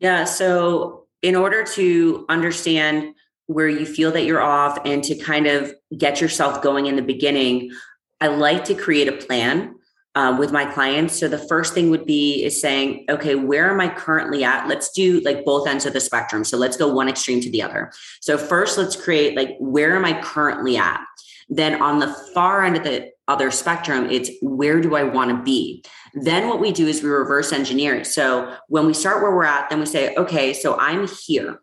Yeah. 0.00 0.24
So, 0.24 1.06
in 1.20 1.34
order 1.34 1.64
to 1.64 2.24
understand 2.28 3.14
where 3.46 3.68
you 3.68 3.84
feel 3.86 4.12
that 4.12 4.24
you're 4.24 4.42
off 4.42 4.78
and 4.84 5.02
to 5.02 5.16
kind 5.16 5.46
of 5.46 5.74
get 5.96 6.20
yourself 6.20 6.62
going 6.62 6.86
in 6.86 6.96
the 6.96 7.02
beginning, 7.02 7.72
I 8.20 8.28
like 8.28 8.64
to 8.66 8.74
create 8.74 9.08
a 9.08 9.12
plan 9.12 9.74
uh, 10.14 10.36
with 10.38 10.52
my 10.52 10.64
clients. 10.64 11.18
So 11.18 11.28
the 11.28 11.38
first 11.38 11.74
thing 11.74 11.90
would 11.90 12.04
be 12.04 12.44
is 12.44 12.60
saying, 12.60 13.06
okay, 13.08 13.36
where 13.36 13.70
am 13.70 13.80
I 13.80 13.88
currently 13.88 14.42
at? 14.44 14.66
Let's 14.66 14.90
do 14.90 15.20
like 15.20 15.44
both 15.44 15.68
ends 15.68 15.86
of 15.86 15.92
the 15.92 16.00
spectrum. 16.00 16.44
So 16.44 16.56
let's 16.56 16.76
go 16.76 16.92
one 16.92 17.08
extreme 17.08 17.40
to 17.40 17.50
the 17.50 17.62
other. 17.62 17.92
So 18.20 18.36
first, 18.36 18.78
let's 18.78 18.96
create 18.96 19.36
like 19.36 19.56
where 19.60 19.94
am 19.94 20.04
I 20.04 20.20
currently 20.20 20.76
at? 20.76 21.00
Then 21.48 21.80
on 21.80 21.98
the 21.98 22.14
far 22.34 22.64
end 22.64 22.76
of 22.76 22.84
the 22.84 23.10
other 23.26 23.50
spectrum, 23.50 24.08
it's 24.10 24.30
where 24.42 24.80
do 24.80 24.94
I 24.96 25.02
want 25.02 25.30
to 25.30 25.42
be? 25.42 25.84
Then 26.14 26.48
what 26.48 26.60
we 26.60 26.72
do 26.72 26.86
is 26.86 27.02
we 27.02 27.08
reverse 27.08 27.52
engineer. 27.52 28.04
So 28.04 28.54
when 28.68 28.86
we 28.86 28.94
start 28.94 29.22
where 29.22 29.34
we're 29.34 29.44
at, 29.44 29.68
then 29.70 29.80
we 29.80 29.86
say, 29.86 30.14
okay, 30.16 30.52
so 30.52 30.78
I'm 30.78 31.06
here 31.26 31.60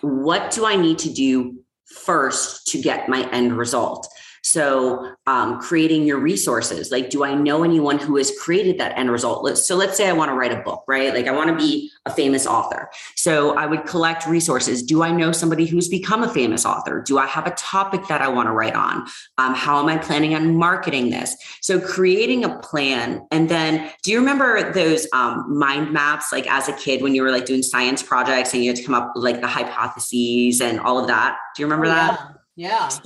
what 0.00 0.50
do 0.50 0.66
I 0.66 0.76
need 0.76 0.98
to 1.00 1.12
do 1.12 1.58
first 1.86 2.66
to 2.68 2.80
get 2.80 3.08
my 3.08 3.28
end 3.30 3.56
result? 3.56 4.08
So, 4.42 5.14
um, 5.26 5.60
creating 5.60 6.04
your 6.04 6.18
resources. 6.18 6.90
Like, 6.90 7.10
do 7.10 7.24
I 7.24 7.34
know 7.34 7.64
anyone 7.64 7.98
who 7.98 8.16
has 8.16 8.32
created 8.40 8.78
that 8.78 8.96
end 8.96 9.10
result? 9.10 9.58
So, 9.58 9.76
let's 9.76 9.96
say 9.96 10.08
I 10.08 10.12
want 10.12 10.30
to 10.30 10.34
write 10.34 10.52
a 10.52 10.62
book, 10.62 10.84
right? 10.86 11.12
Like, 11.12 11.26
I 11.26 11.32
want 11.32 11.50
to 11.50 11.56
be 11.56 11.90
a 12.06 12.10
famous 12.10 12.46
author. 12.46 12.88
So, 13.14 13.56
I 13.56 13.66
would 13.66 13.84
collect 13.84 14.26
resources. 14.26 14.82
Do 14.82 15.02
I 15.02 15.10
know 15.10 15.32
somebody 15.32 15.66
who's 15.66 15.88
become 15.88 16.22
a 16.22 16.32
famous 16.32 16.64
author? 16.64 17.02
Do 17.02 17.18
I 17.18 17.26
have 17.26 17.46
a 17.46 17.50
topic 17.52 18.06
that 18.08 18.22
I 18.22 18.28
want 18.28 18.48
to 18.48 18.52
write 18.52 18.74
on? 18.74 19.06
Um, 19.38 19.54
how 19.54 19.80
am 19.80 19.86
I 19.86 19.98
planning 19.98 20.34
on 20.34 20.56
marketing 20.56 21.10
this? 21.10 21.36
So, 21.60 21.80
creating 21.80 22.44
a 22.44 22.58
plan. 22.58 23.26
And 23.30 23.48
then, 23.48 23.90
do 24.02 24.12
you 24.12 24.18
remember 24.18 24.72
those 24.72 25.06
um, 25.12 25.58
mind 25.58 25.92
maps, 25.92 26.32
like 26.32 26.50
as 26.50 26.68
a 26.68 26.72
kid 26.74 27.02
when 27.02 27.14
you 27.14 27.22
were 27.22 27.30
like 27.30 27.46
doing 27.46 27.62
science 27.62 28.02
projects 28.02 28.54
and 28.54 28.62
you 28.62 28.70
had 28.70 28.76
to 28.76 28.84
come 28.84 28.94
up 28.94 29.12
with 29.14 29.24
like 29.24 29.40
the 29.40 29.46
hypotheses 29.46 30.60
and 30.60 30.80
all 30.80 30.98
of 30.98 31.06
that? 31.08 31.36
Do 31.56 31.62
you 31.62 31.66
remember 31.66 31.86
oh, 31.86 31.90
that? 31.90 32.20
Yeah. 32.56 32.88
yeah 32.90 32.98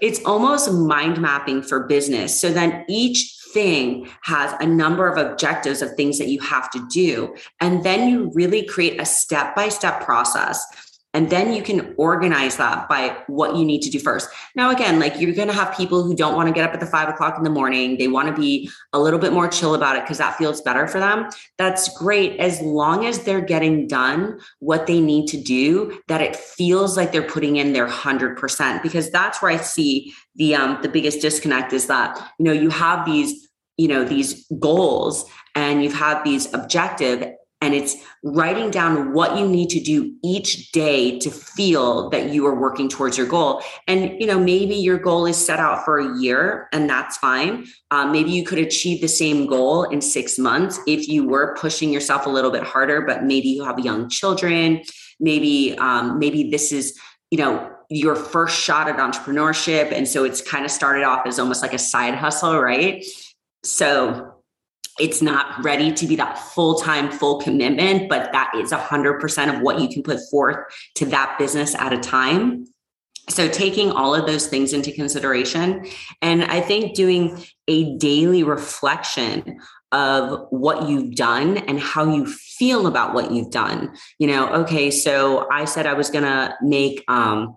it's 0.00 0.22
almost 0.24 0.72
mind 0.72 1.20
mapping 1.20 1.62
for 1.62 1.80
business. 1.86 2.40
So 2.40 2.52
then 2.52 2.84
each 2.88 3.36
thing 3.52 4.08
has 4.22 4.52
a 4.60 4.66
number 4.66 5.06
of 5.06 5.16
objectives 5.16 5.80
of 5.80 5.94
things 5.94 6.18
that 6.18 6.28
you 6.28 6.40
have 6.40 6.70
to 6.70 6.86
do. 6.90 7.34
And 7.60 7.84
then 7.84 8.08
you 8.08 8.30
really 8.34 8.66
create 8.66 9.00
a 9.00 9.06
step 9.06 9.54
by 9.54 9.68
step 9.68 10.04
process 10.04 10.64
and 11.16 11.30
then 11.30 11.54
you 11.54 11.62
can 11.62 11.94
organize 11.96 12.58
that 12.58 12.90
by 12.90 13.16
what 13.26 13.56
you 13.56 13.64
need 13.64 13.80
to 13.80 13.88
do 13.88 13.98
first. 13.98 14.28
Now, 14.54 14.70
again, 14.70 15.00
like 15.00 15.18
you're 15.18 15.32
going 15.32 15.48
to 15.48 15.54
have 15.54 15.74
people 15.74 16.02
who 16.02 16.14
don't 16.14 16.36
want 16.36 16.46
to 16.46 16.52
get 16.52 16.68
up 16.68 16.74
at 16.74 16.80
the 16.80 16.86
five 16.86 17.08
o'clock 17.08 17.38
in 17.38 17.42
the 17.42 17.48
morning. 17.48 17.96
They 17.96 18.06
want 18.06 18.28
to 18.28 18.38
be 18.38 18.68
a 18.92 19.00
little 19.00 19.18
bit 19.18 19.32
more 19.32 19.48
chill 19.48 19.74
about 19.74 19.96
it 19.96 20.02
because 20.02 20.18
that 20.18 20.36
feels 20.36 20.60
better 20.60 20.86
for 20.86 21.00
them. 21.00 21.30
That's 21.56 21.88
great 21.96 22.38
as 22.38 22.60
long 22.60 23.06
as 23.06 23.20
they're 23.24 23.40
getting 23.40 23.86
done 23.86 24.40
what 24.58 24.86
they 24.86 25.00
need 25.00 25.26
to 25.28 25.38
do, 25.38 26.02
that 26.08 26.20
it 26.20 26.36
feels 26.36 26.98
like 26.98 27.12
they're 27.12 27.22
putting 27.22 27.56
in 27.56 27.72
their 27.72 27.88
100%. 27.88 28.82
Because 28.82 29.10
that's 29.10 29.40
where 29.40 29.50
I 29.50 29.56
see 29.56 30.12
the, 30.34 30.54
um, 30.54 30.80
the 30.82 30.88
biggest 30.90 31.22
disconnect 31.22 31.72
is 31.72 31.86
that, 31.86 32.18
you 32.38 32.44
know, 32.44 32.52
you 32.52 32.68
have 32.68 33.06
these, 33.06 33.48
you 33.78 33.88
know, 33.88 34.04
these 34.04 34.46
goals 34.60 35.24
and 35.54 35.82
you've 35.82 35.94
had 35.94 36.22
these 36.24 36.52
objective 36.52 37.32
and 37.62 37.74
it's 37.74 37.96
writing 38.22 38.70
down 38.70 39.12
what 39.12 39.38
you 39.38 39.48
need 39.48 39.70
to 39.70 39.80
do 39.80 40.14
each 40.22 40.72
day 40.72 41.18
to 41.18 41.30
feel 41.30 42.10
that 42.10 42.30
you 42.30 42.46
are 42.46 42.54
working 42.54 42.88
towards 42.88 43.16
your 43.16 43.26
goal. 43.26 43.62
And 43.86 44.20
you 44.20 44.26
know 44.26 44.38
maybe 44.38 44.74
your 44.74 44.98
goal 44.98 45.26
is 45.26 45.36
set 45.36 45.58
out 45.58 45.84
for 45.84 45.98
a 45.98 46.18
year 46.18 46.68
and 46.72 46.88
that's 46.88 47.16
fine. 47.16 47.66
Um, 47.90 48.12
maybe 48.12 48.30
you 48.30 48.44
could 48.44 48.58
achieve 48.58 49.00
the 49.00 49.08
same 49.08 49.46
goal 49.46 49.84
in 49.84 50.00
six 50.00 50.38
months 50.38 50.78
if 50.86 51.08
you 51.08 51.26
were 51.26 51.56
pushing 51.58 51.90
yourself 51.90 52.26
a 52.26 52.30
little 52.30 52.50
bit 52.50 52.62
harder 52.62 53.00
but 53.00 53.24
maybe 53.24 53.48
you 53.48 53.64
have 53.64 53.78
young 53.78 54.08
children. 54.08 54.82
Maybe 55.18 55.76
um, 55.78 56.18
maybe 56.18 56.50
this 56.50 56.72
is 56.72 56.98
you 57.30 57.38
know 57.38 57.72
your 57.88 58.16
first 58.16 58.60
shot 58.60 58.88
at 58.88 58.96
entrepreneurship. 58.96 59.92
And 59.92 60.06
so 60.06 60.24
it's 60.24 60.42
kind 60.42 60.64
of 60.64 60.70
started 60.70 61.04
off 61.04 61.26
as 61.26 61.38
almost 61.38 61.62
like 61.62 61.72
a 61.72 61.78
side 61.78 62.14
hustle 62.14 62.60
right? 62.60 63.04
So 63.62 64.35
it's 64.98 65.20
not 65.22 65.62
ready 65.62 65.92
to 65.92 66.06
be 66.06 66.16
that 66.16 66.38
full-time 66.38 67.10
full 67.10 67.40
commitment 67.40 68.08
but 68.08 68.30
that 68.32 68.50
is 68.56 68.72
100% 68.72 69.54
of 69.54 69.60
what 69.62 69.80
you 69.80 69.88
can 69.88 70.02
put 70.02 70.18
forth 70.30 70.56
to 70.94 71.06
that 71.06 71.36
business 71.38 71.74
at 71.74 71.92
a 71.92 71.98
time. 71.98 72.66
So 73.28 73.48
taking 73.48 73.90
all 73.90 74.14
of 74.14 74.26
those 74.26 74.46
things 74.46 74.72
into 74.72 74.92
consideration 74.92 75.86
and 76.22 76.44
i 76.44 76.60
think 76.60 76.94
doing 76.94 77.44
a 77.68 77.96
daily 77.96 78.42
reflection 78.42 79.58
of 79.92 80.46
what 80.50 80.88
you've 80.88 81.14
done 81.14 81.58
and 81.58 81.80
how 81.80 82.12
you 82.12 82.26
feel 82.26 82.86
about 82.86 83.14
what 83.14 83.30
you've 83.30 83.50
done. 83.50 83.94
You 84.18 84.28
know 84.28 84.48
okay 84.60 84.90
so 84.90 85.48
i 85.50 85.64
said 85.64 85.86
i 85.86 85.94
was 85.94 86.10
going 86.10 86.24
to 86.24 86.54
make 86.62 87.04
um 87.08 87.56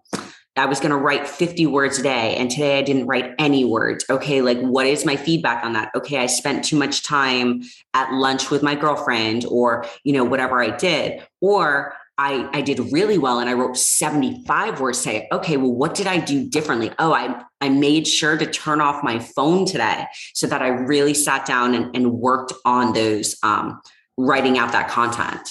I 0.59 0.65
was 0.65 0.79
going 0.79 0.91
to 0.91 0.97
write 0.97 1.27
50 1.27 1.65
words 1.67 1.99
a 1.99 2.03
day 2.03 2.35
and 2.35 2.51
today 2.51 2.77
I 2.77 2.81
didn't 2.81 3.07
write 3.07 3.33
any 3.39 3.65
words. 3.65 4.05
Okay, 4.09 4.41
like 4.41 4.59
what 4.59 4.85
is 4.85 5.05
my 5.05 5.15
feedback 5.15 5.63
on 5.63 5.73
that? 5.73 5.91
Okay, 5.95 6.17
I 6.17 6.25
spent 6.25 6.65
too 6.65 6.77
much 6.77 7.03
time 7.03 7.63
at 7.93 8.11
lunch 8.13 8.51
with 8.51 8.61
my 8.61 8.75
girlfriend 8.75 9.45
or, 9.45 9.85
you 10.03 10.13
know, 10.13 10.23
whatever 10.23 10.61
I 10.61 10.75
did. 10.75 11.25
Or 11.41 11.93
I, 12.17 12.49
I 12.51 12.61
did 12.61 12.79
really 12.91 13.17
well 13.17 13.39
and 13.39 13.49
I 13.49 13.53
wrote 13.53 13.77
75 13.77 14.81
words 14.81 15.01
today. 15.01 15.29
Okay, 15.31 15.55
well, 15.55 15.73
what 15.73 15.95
did 15.95 16.05
I 16.05 16.17
do 16.17 16.49
differently? 16.49 16.91
Oh, 16.99 17.13
I, 17.13 17.41
I 17.61 17.69
made 17.69 18.05
sure 18.07 18.37
to 18.37 18.45
turn 18.45 18.81
off 18.81 19.03
my 19.03 19.19
phone 19.19 19.65
today 19.65 20.05
so 20.33 20.45
that 20.47 20.61
I 20.61 20.67
really 20.67 21.13
sat 21.13 21.45
down 21.45 21.73
and, 21.73 21.95
and 21.95 22.11
worked 22.11 22.51
on 22.65 22.91
those, 22.91 23.37
um, 23.41 23.81
writing 24.17 24.57
out 24.57 24.73
that 24.73 24.89
content. 24.89 25.49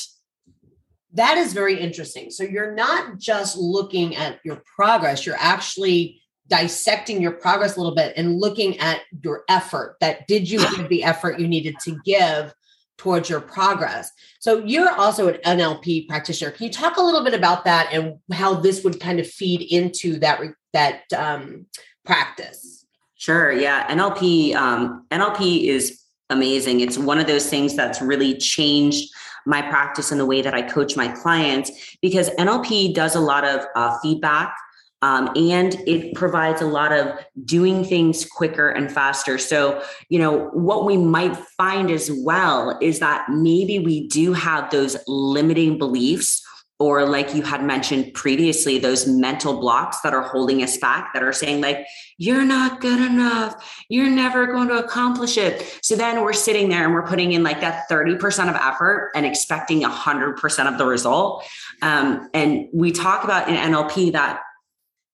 That 1.14 1.38
is 1.38 1.52
very 1.52 1.78
interesting. 1.80 2.30
So 2.30 2.44
you're 2.44 2.74
not 2.74 3.18
just 3.18 3.56
looking 3.56 4.16
at 4.16 4.40
your 4.44 4.62
progress, 4.76 5.24
you're 5.24 5.36
actually 5.38 6.20
dissecting 6.48 7.20
your 7.20 7.32
progress 7.32 7.76
a 7.76 7.80
little 7.80 7.94
bit 7.94 8.14
and 8.16 8.40
looking 8.40 8.78
at 8.78 9.02
your 9.22 9.44
effort 9.48 9.96
that 10.00 10.26
did 10.26 10.50
you 10.50 10.58
give 10.76 10.88
the 10.88 11.04
effort 11.04 11.38
you 11.38 11.46
needed 11.46 11.76
to 11.84 11.98
give 12.04 12.54
towards 12.96 13.30
your 13.30 13.40
progress. 13.40 14.10
So 14.40 14.64
you're 14.64 14.92
also 14.92 15.28
an 15.28 15.40
NLP 15.58 16.08
practitioner. 16.08 16.50
Can 16.50 16.66
you 16.66 16.72
talk 16.72 16.96
a 16.96 17.02
little 17.02 17.22
bit 17.22 17.34
about 17.34 17.64
that 17.64 17.90
and 17.92 18.18
how 18.32 18.54
this 18.54 18.82
would 18.82 19.00
kind 19.00 19.20
of 19.20 19.26
feed 19.26 19.62
into 19.62 20.18
that 20.18 20.40
that 20.72 21.02
um, 21.16 21.66
practice? 22.04 22.84
Sure. 23.14 23.52
Yeah. 23.52 23.86
NLP 23.88 24.54
um, 24.54 25.06
NLP 25.10 25.64
is 25.64 26.02
amazing. 26.30 26.80
It's 26.80 26.98
one 26.98 27.18
of 27.18 27.26
those 27.26 27.48
things 27.48 27.74
that's 27.74 28.02
really 28.02 28.36
changed 28.36 29.10
my 29.48 29.62
practice 29.62 30.12
and 30.12 30.20
the 30.20 30.26
way 30.26 30.42
that 30.42 30.54
I 30.54 30.62
coach 30.62 30.96
my 30.96 31.08
clients 31.08 31.96
because 32.02 32.30
NLP 32.30 32.94
does 32.94 33.14
a 33.14 33.20
lot 33.20 33.44
of 33.44 33.64
uh, 33.74 33.98
feedback 34.00 34.54
um, 35.00 35.30
and 35.36 35.74
it 35.86 36.14
provides 36.14 36.60
a 36.60 36.66
lot 36.66 36.92
of 36.92 37.18
doing 37.44 37.84
things 37.84 38.24
quicker 38.24 38.68
and 38.68 38.90
faster. 38.90 39.38
So, 39.38 39.82
you 40.08 40.18
know, 40.18 40.48
what 40.48 40.84
we 40.84 40.96
might 40.96 41.36
find 41.36 41.90
as 41.90 42.10
well 42.10 42.76
is 42.82 42.98
that 42.98 43.28
maybe 43.28 43.78
we 43.78 44.08
do 44.08 44.32
have 44.32 44.70
those 44.70 44.96
limiting 45.06 45.78
beliefs 45.78 46.44
or 46.78 47.08
like 47.08 47.34
you 47.34 47.42
had 47.42 47.64
mentioned 47.64 48.14
previously 48.14 48.78
those 48.78 49.06
mental 49.06 49.58
blocks 49.58 50.00
that 50.00 50.14
are 50.14 50.22
holding 50.22 50.62
us 50.62 50.76
back 50.76 51.12
that 51.12 51.24
are 51.24 51.32
saying 51.32 51.60
like 51.60 51.84
you're 52.18 52.44
not 52.44 52.80
good 52.80 53.00
enough. 53.00 53.84
You're 53.88 54.10
never 54.10 54.46
going 54.46 54.68
to 54.68 54.78
accomplish 54.84 55.36
it. 55.36 55.78
So 55.82 55.96
then 55.96 56.22
we're 56.22 56.32
sitting 56.32 56.68
there 56.68 56.84
and 56.84 56.94
we're 56.94 57.06
putting 57.06 57.32
in 57.32 57.42
like 57.42 57.60
that 57.60 57.88
30% 57.88 58.48
of 58.48 58.56
effort 58.56 59.12
and 59.14 59.26
expecting 59.26 59.82
100% 59.82 60.72
of 60.72 60.78
the 60.78 60.86
result. 60.86 61.44
Um, 61.82 62.28
and 62.34 62.68
we 62.72 62.92
talk 62.92 63.24
about 63.24 63.48
in 63.48 63.54
nlp 63.54 64.12
that 64.12 64.40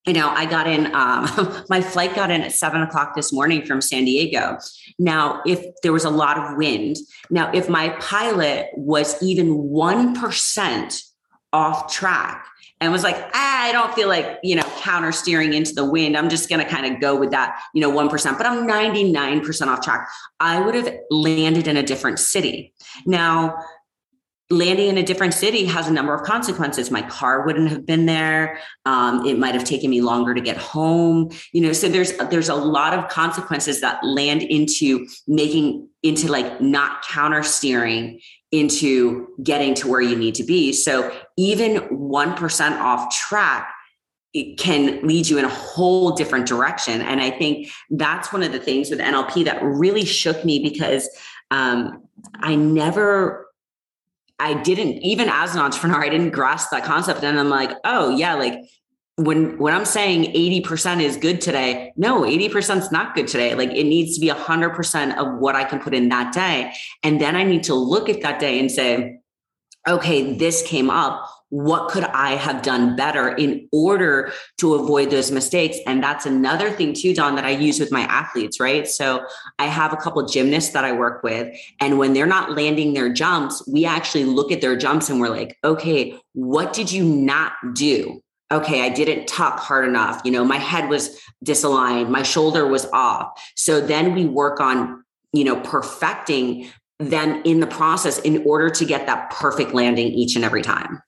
you 0.06 0.12
know, 0.12 0.28
I 0.28 0.44
got 0.44 0.66
in, 0.66 0.94
um, 0.94 1.64
my 1.70 1.80
flight 1.80 2.14
got 2.14 2.30
in 2.30 2.42
at 2.42 2.52
seven 2.52 2.82
o'clock 2.82 3.14
this 3.14 3.32
morning 3.32 3.64
from 3.64 3.80
San 3.80 4.04
Diego. 4.04 4.58
Now, 4.98 5.40
if 5.46 5.64
there 5.82 5.94
was 5.94 6.04
a 6.04 6.10
lot 6.10 6.36
of 6.36 6.58
wind, 6.58 6.96
now, 7.30 7.50
if 7.52 7.70
my 7.70 7.88
pilot 8.00 8.68
was 8.74 9.20
even 9.22 9.48
1% 9.54 11.02
off 11.54 11.90
track 11.90 12.46
and 12.80 12.92
was 12.92 13.04
like, 13.04 13.16
I 13.32 13.70
don't 13.72 13.94
feel 13.94 14.08
like, 14.08 14.40
you 14.42 14.56
know, 14.56 14.64
counter 14.80 15.12
steering 15.12 15.54
into 15.54 15.72
the 15.72 15.84
wind. 15.84 16.16
I'm 16.16 16.28
just 16.28 16.48
going 16.48 16.62
to 16.62 16.68
kind 16.68 16.84
of 16.92 17.00
go 17.00 17.16
with 17.16 17.30
that, 17.30 17.60
you 17.72 17.80
know, 17.80 17.92
1%, 17.92 18.36
but 18.36 18.44
I'm 18.44 18.66
99% 18.66 19.66
off 19.68 19.80
track. 19.80 20.08
I 20.40 20.60
would 20.60 20.74
have 20.74 20.92
landed 21.10 21.68
in 21.68 21.76
a 21.76 21.82
different 21.82 22.18
city. 22.18 22.74
Now, 23.06 23.56
landing 24.50 24.88
in 24.88 24.98
a 24.98 25.02
different 25.02 25.32
city 25.32 25.64
has 25.64 25.88
a 25.88 25.92
number 25.92 26.12
of 26.12 26.22
consequences. 26.24 26.90
My 26.90 27.02
car 27.02 27.46
wouldn't 27.46 27.70
have 27.70 27.86
been 27.86 28.06
there. 28.06 28.58
Um, 28.84 29.24
it 29.24 29.38
might 29.38 29.54
have 29.54 29.64
taken 29.64 29.88
me 29.88 30.02
longer 30.02 30.34
to 30.34 30.40
get 30.40 30.56
home. 30.56 31.30
You 31.52 31.62
know, 31.62 31.72
so 31.72 31.88
there's 31.88 32.12
there's 32.30 32.50
a 32.50 32.54
lot 32.54 32.92
of 32.92 33.08
consequences 33.08 33.80
that 33.80 34.04
land 34.04 34.42
into 34.42 35.06
making 35.26 35.88
into 36.02 36.30
like 36.30 36.60
not 36.60 37.02
counter 37.02 37.42
steering 37.42 38.20
into 38.58 39.28
getting 39.42 39.74
to 39.74 39.88
where 39.88 40.00
you 40.00 40.16
need 40.16 40.34
to 40.36 40.44
be. 40.44 40.72
So 40.72 41.14
even 41.36 41.78
1% 41.80 42.80
off 42.80 43.14
track 43.14 43.74
it 44.34 44.58
can 44.58 45.06
lead 45.06 45.28
you 45.28 45.38
in 45.38 45.44
a 45.44 45.48
whole 45.48 46.10
different 46.10 46.46
direction. 46.46 47.00
And 47.00 47.20
I 47.20 47.30
think 47.30 47.70
that's 47.88 48.32
one 48.32 48.42
of 48.42 48.50
the 48.50 48.58
things 48.58 48.90
with 48.90 48.98
NLP 48.98 49.44
that 49.44 49.62
really 49.62 50.04
shook 50.04 50.44
me 50.44 50.58
because 50.58 51.08
um, 51.52 52.02
I 52.34 52.56
never, 52.56 53.46
I 54.40 54.54
didn't, 54.54 55.04
even 55.04 55.28
as 55.28 55.54
an 55.54 55.60
entrepreneur, 55.60 56.04
I 56.04 56.08
didn't 56.08 56.30
grasp 56.30 56.70
that 56.72 56.82
concept. 56.82 57.22
And 57.22 57.38
I'm 57.38 57.48
like, 57.48 57.70
oh, 57.84 58.10
yeah, 58.10 58.34
like 58.34 58.54
when 59.16 59.56
when 59.58 59.72
i'm 59.72 59.84
saying 59.84 60.32
80% 60.32 61.00
is 61.00 61.16
good 61.16 61.40
today 61.40 61.92
no 61.96 62.22
80% 62.22 62.78
is 62.78 62.90
not 62.90 63.14
good 63.14 63.28
today. 63.28 63.54
Like 63.54 63.70
it 63.70 63.84
needs 63.84 64.14
to 64.14 64.20
be 64.20 64.28
100% 64.28 65.16
of 65.16 65.38
what 65.38 65.54
i 65.54 65.64
can 65.64 65.78
put 65.78 65.94
in 65.94 66.08
that 66.08 66.32
day. 66.32 66.72
And 67.02 67.20
then 67.20 67.36
i 67.36 67.44
need 67.44 67.64
to 67.64 67.74
look 67.74 68.08
at 68.08 68.22
that 68.22 68.40
day 68.40 68.58
and 68.58 68.70
say 68.70 69.18
okay 69.86 70.36
this 70.36 70.62
came 70.66 70.90
up. 70.90 71.30
What 71.50 71.88
could 71.88 72.04
i 72.04 72.32
have 72.32 72.62
done 72.62 72.96
better 72.96 73.28
in 73.28 73.68
order 73.70 74.32
to 74.58 74.74
avoid 74.74 75.10
those 75.10 75.30
mistakes? 75.30 75.78
And 75.86 76.02
that's 76.02 76.26
another 76.26 76.70
thing 76.72 76.94
too 76.94 77.14
Dawn 77.14 77.36
that 77.36 77.44
i 77.44 77.50
use 77.50 77.78
with 77.78 77.92
my 77.92 78.02
athletes 78.02 78.58
right? 78.58 78.88
So 78.88 79.24
i 79.60 79.66
have 79.66 79.92
a 79.92 79.96
couple 79.96 80.26
gymnasts 80.26 80.72
that 80.72 80.84
i 80.84 80.90
work 80.90 81.22
with 81.22 81.56
and 81.80 81.98
when 81.98 82.12
they're 82.12 82.26
not 82.26 82.56
landing 82.56 82.94
their 82.94 83.12
jumps 83.12 83.62
we 83.68 83.84
actually 83.84 84.24
look 84.24 84.50
at 84.50 84.60
their 84.60 84.76
jumps 84.76 85.08
and 85.08 85.20
we're 85.20 85.28
like 85.28 85.56
okay 85.62 86.18
what 86.32 86.72
did 86.72 86.90
you 86.90 87.04
not 87.04 87.52
do 87.74 88.23
okay, 88.52 88.82
I 88.82 88.88
didn't 88.88 89.26
tuck 89.26 89.58
hard 89.58 89.88
enough. 89.88 90.20
You 90.24 90.32
know, 90.32 90.44
my 90.44 90.58
head 90.58 90.88
was 90.88 91.20
disaligned, 91.44 92.08
my 92.08 92.22
shoulder 92.22 92.66
was 92.66 92.86
off. 92.92 93.42
So 93.56 93.80
then 93.80 94.14
we 94.14 94.26
work 94.26 94.60
on, 94.60 95.04
you 95.32 95.44
know, 95.44 95.60
perfecting 95.60 96.70
them 96.98 97.42
in 97.44 97.60
the 97.60 97.66
process 97.66 98.18
in 98.20 98.44
order 98.46 98.70
to 98.70 98.84
get 98.84 99.06
that 99.06 99.30
perfect 99.30 99.74
landing 99.74 100.08
each 100.08 100.36
and 100.36 100.44
every 100.44 100.62
time. 100.62 101.02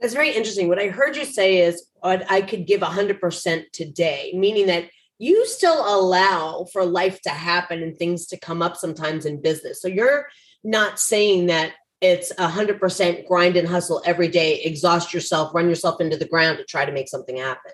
That's 0.00 0.12
very 0.12 0.30
interesting. 0.30 0.68
What 0.68 0.78
I 0.78 0.88
heard 0.88 1.16
you 1.16 1.24
say 1.24 1.58
is 1.58 1.86
I 2.02 2.42
could 2.42 2.66
give 2.66 2.82
100% 2.82 3.64
today, 3.72 4.32
meaning 4.36 4.66
that 4.66 4.90
you 5.18 5.46
still 5.46 5.82
allow 5.86 6.66
for 6.70 6.84
life 6.84 7.22
to 7.22 7.30
happen 7.30 7.82
and 7.82 7.96
things 7.96 8.26
to 8.26 8.38
come 8.38 8.60
up 8.60 8.76
sometimes 8.76 9.24
in 9.24 9.40
business. 9.40 9.80
So 9.80 9.88
you're 9.88 10.26
not 10.62 11.00
saying 11.00 11.46
that 11.46 11.72
it's 12.00 12.32
a 12.38 12.48
hundred 12.48 12.78
percent 12.80 13.26
grind 13.26 13.56
and 13.56 13.66
hustle 13.66 14.02
every 14.04 14.28
day, 14.28 14.60
exhaust 14.62 15.14
yourself, 15.14 15.54
run 15.54 15.68
yourself 15.68 16.00
into 16.00 16.16
the 16.16 16.26
ground 16.26 16.58
to 16.58 16.64
try 16.64 16.84
to 16.84 16.92
make 16.92 17.08
something 17.08 17.36
happen. 17.36 17.72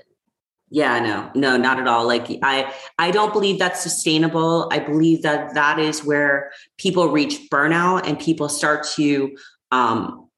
Yeah, 0.70 1.00
no, 1.00 1.30
no, 1.34 1.56
not 1.58 1.78
at 1.78 1.86
all. 1.86 2.06
Like 2.06 2.38
I, 2.42 2.72
I 2.98 3.10
don't 3.10 3.32
believe 3.32 3.58
that's 3.58 3.82
sustainable. 3.82 4.68
I 4.72 4.78
believe 4.78 5.22
that 5.22 5.52
that 5.52 5.78
is 5.78 6.02
where 6.02 6.50
people 6.78 7.08
reach 7.10 7.50
burnout 7.50 8.06
and 8.06 8.18
people 8.18 8.48
start 8.48 8.86
to 8.94 9.36
um, 9.70 10.30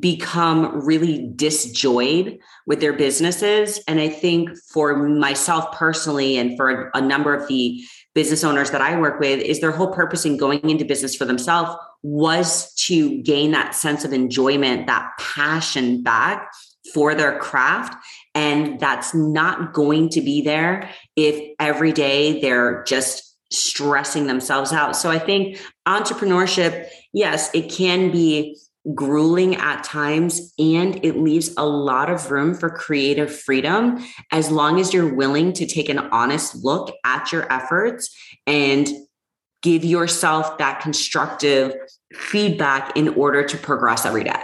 become 0.00 0.84
really 0.84 1.30
disjoyed 1.36 2.38
with 2.66 2.80
their 2.80 2.92
businesses. 2.92 3.80
And 3.86 4.00
I 4.00 4.08
think 4.08 4.50
for 4.72 4.96
myself 4.96 5.70
personally, 5.72 6.38
and 6.38 6.56
for 6.56 6.90
a 6.94 7.00
number 7.00 7.32
of 7.32 7.46
the 7.46 7.84
business 8.14 8.44
owners 8.44 8.70
that 8.70 8.80
I 8.80 8.98
work 8.98 9.20
with, 9.20 9.40
is 9.40 9.60
their 9.60 9.70
whole 9.70 9.92
purpose 9.92 10.24
in 10.24 10.36
going 10.36 10.68
into 10.68 10.84
business 10.84 11.14
for 11.14 11.24
themselves 11.24 11.76
was 12.02 12.72
to 12.74 13.22
gain 13.22 13.50
that 13.52 13.74
sense 13.74 14.04
of 14.04 14.12
enjoyment, 14.12 14.86
that 14.86 15.10
passion 15.18 16.02
back 16.02 16.50
for 16.94 17.14
their 17.14 17.38
craft. 17.38 17.96
And 18.34 18.78
that's 18.78 19.14
not 19.14 19.72
going 19.72 20.08
to 20.10 20.20
be 20.20 20.42
there 20.42 20.90
if 21.16 21.54
every 21.58 21.92
day 21.92 22.40
they're 22.40 22.82
just 22.84 23.36
stressing 23.50 24.26
themselves 24.26 24.72
out. 24.72 24.96
So 24.96 25.10
I 25.10 25.18
think 25.18 25.58
entrepreneurship, 25.86 26.88
yes, 27.12 27.50
it 27.54 27.70
can 27.70 28.10
be 28.10 28.56
grueling 28.94 29.56
at 29.56 29.84
times 29.84 30.52
and 30.58 31.04
it 31.04 31.16
leaves 31.16 31.52
a 31.56 31.66
lot 31.66 32.10
of 32.10 32.30
room 32.30 32.54
for 32.54 32.70
creative 32.70 33.34
freedom 33.34 33.98
as 34.32 34.50
long 34.50 34.80
as 34.80 34.94
you're 34.94 35.14
willing 35.14 35.52
to 35.52 35.66
take 35.66 35.88
an 35.88 35.98
honest 35.98 36.64
look 36.64 36.94
at 37.04 37.30
your 37.32 37.50
efforts 37.52 38.16
and 38.46 38.88
give 39.62 39.84
yourself 39.84 40.58
that 40.58 40.80
constructive 40.80 41.74
feedback 42.14 42.96
in 42.96 43.08
order 43.08 43.44
to 43.44 43.56
progress 43.58 44.06
every 44.06 44.24
day. 44.24 44.42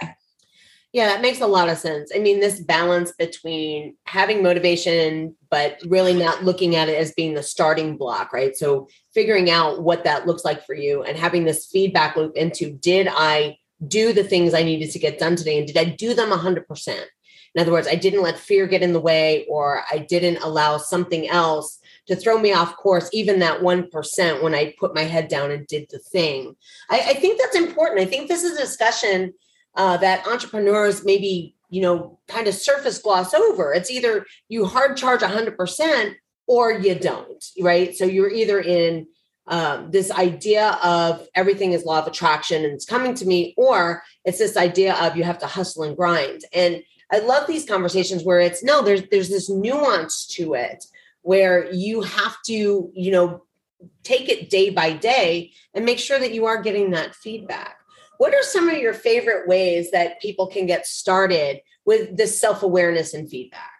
Yeah, 0.92 1.08
that 1.08 1.22
makes 1.22 1.40
a 1.40 1.46
lot 1.48 1.68
of 1.68 1.78
sense. 1.78 2.12
I 2.14 2.20
mean, 2.20 2.38
this 2.38 2.60
balance 2.60 3.10
between 3.10 3.96
having 4.06 4.44
motivation, 4.44 5.34
but 5.50 5.78
really 5.88 6.14
not 6.14 6.44
looking 6.44 6.76
at 6.76 6.88
it 6.88 6.96
as 6.96 7.12
being 7.14 7.34
the 7.34 7.42
starting 7.42 7.96
block, 7.96 8.32
right? 8.32 8.56
So, 8.56 8.86
figuring 9.12 9.50
out 9.50 9.82
what 9.82 10.04
that 10.04 10.24
looks 10.24 10.44
like 10.44 10.64
for 10.64 10.74
you 10.74 11.02
and 11.02 11.18
having 11.18 11.44
this 11.44 11.66
feedback 11.66 12.14
loop 12.14 12.36
into 12.36 12.70
did 12.70 13.08
I 13.10 13.56
do 13.88 14.12
the 14.12 14.24
things 14.24 14.54
I 14.54 14.62
needed 14.62 14.90
to 14.92 14.98
get 14.98 15.18
done 15.18 15.36
today? 15.36 15.58
And 15.58 15.66
did 15.66 15.76
I 15.76 15.84
do 15.84 16.14
them 16.14 16.30
100%? 16.30 17.04
In 17.54 17.60
other 17.60 17.72
words, 17.72 17.86
I 17.86 17.94
didn't 17.94 18.22
let 18.22 18.38
fear 18.38 18.66
get 18.66 18.82
in 18.82 18.92
the 18.92 19.00
way, 19.00 19.46
or 19.48 19.84
I 19.90 19.98
didn't 19.98 20.42
allow 20.42 20.76
something 20.76 21.28
else 21.28 21.78
to 22.06 22.16
throw 22.16 22.38
me 22.38 22.52
off 22.52 22.76
course, 22.76 23.08
even 23.12 23.38
that 23.38 23.60
1% 23.60 24.42
when 24.42 24.54
I 24.54 24.74
put 24.78 24.94
my 24.94 25.02
head 25.02 25.28
down 25.28 25.50
and 25.50 25.66
did 25.66 25.86
the 25.90 25.98
thing. 25.98 26.56
I, 26.90 27.00
I 27.00 27.14
think 27.14 27.40
that's 27.40 27.56
important. 27.56 28.00
I 28.00 28.06
think 28.06 28.28
this 28.28 28.42
is 28.42 28.58
a 28.58 28.62
discussion 28.62 29.32
uh, 29.76 29.96
that 29.98 30.26
entrepreneurs 30.26 31.04
maybe 31.04 31.54
you 31.70 31.80
know 31.80 32.18
kind 32.28 32.46
of 32.46 32.54
surface 32.54 32.98
gloss 32.98 33.34
over 33.34 33.72
it's 33.72 33.90
either 33.90 34.24
you 34.48 34.64
hard 34.64 34.96
charge 34.96 35.20
100% 35.20 36.14
or 36.46 36.72
you 36.72 36.94
don't 36.94 37.44
right 37.60 37.96
so 37.96 38.04
you're 38.04 38.30
either 38.30 38.60
in 38.60 39.06
um, 39.46 39.90
this 39.90 40.10
idea 40.10 40.78
of 40.82 41.26
everything 41.34 41.72
is 41.72 41.84
law 41.84 41.98
of 41.98 42.06
attraction 42.06 42.64
and 42.64 42.72
it's 42.72 42.86
coming 42.86 43.14
to 43.14 43.26
me 43.26 43.54
or 43.56 44.02
it's 44.24 44.38
this 44.38 44.56
idea 44.56 44.94
of 44.94 45.16
you 45.16 45.24
have 45.24 45.38
to 45.38 45.46
hustle 45.46 45.82
and 45.82 45.96
grind 45.96 46.42
and 46.52 46.82
i 47.12 47.18
love 47.18 47.46
these 47.46 47.68
conversations 47.68 48.24
where 48.24 48.40
it's 48.40 48.64
no 48.64 48.82
there's 48.82 49.02
there's 49.10 49.28
this 49.28 49.50
nuance 49.50 50.26
to 50.26 50.54
it 50.54 50.84
where 51.22 51.70
you 51.72 52.00
have 52.00 52.36
to 52.46 52.90
you 52.94 53.10
know 53.10 53.42
take 54.02 54.30
it 54.30 54.48
day 54.48 54.70
by 54.70 54.92
day 54.92 55.52
and 55.74 55.84
make 55.84 55.98
sure 55.98 56.18
that 56.18 56.32
you 56.32 56.46
are 56.46 56.62
getting 56.62 56.90
that 56.90 57.14
feedback 57.14 57.76
what 58.18 58.34
are 58.34 58.42
some 58.42 58.68
of 58.68 58.78
your 58.78 58.94
favorite 58.94 59.48
ways 59.48 59.90
that 59.90 60.20
people 60.20 60.46
can 60.46 60.66
get 60.66 60.86
started 60.86 61.60
with 61.84 62.16
this 62.16 62.40
self 62.40 62.62
awareness 62.62 63.14
and 63.14 63.28
feedback? 63.28 63.73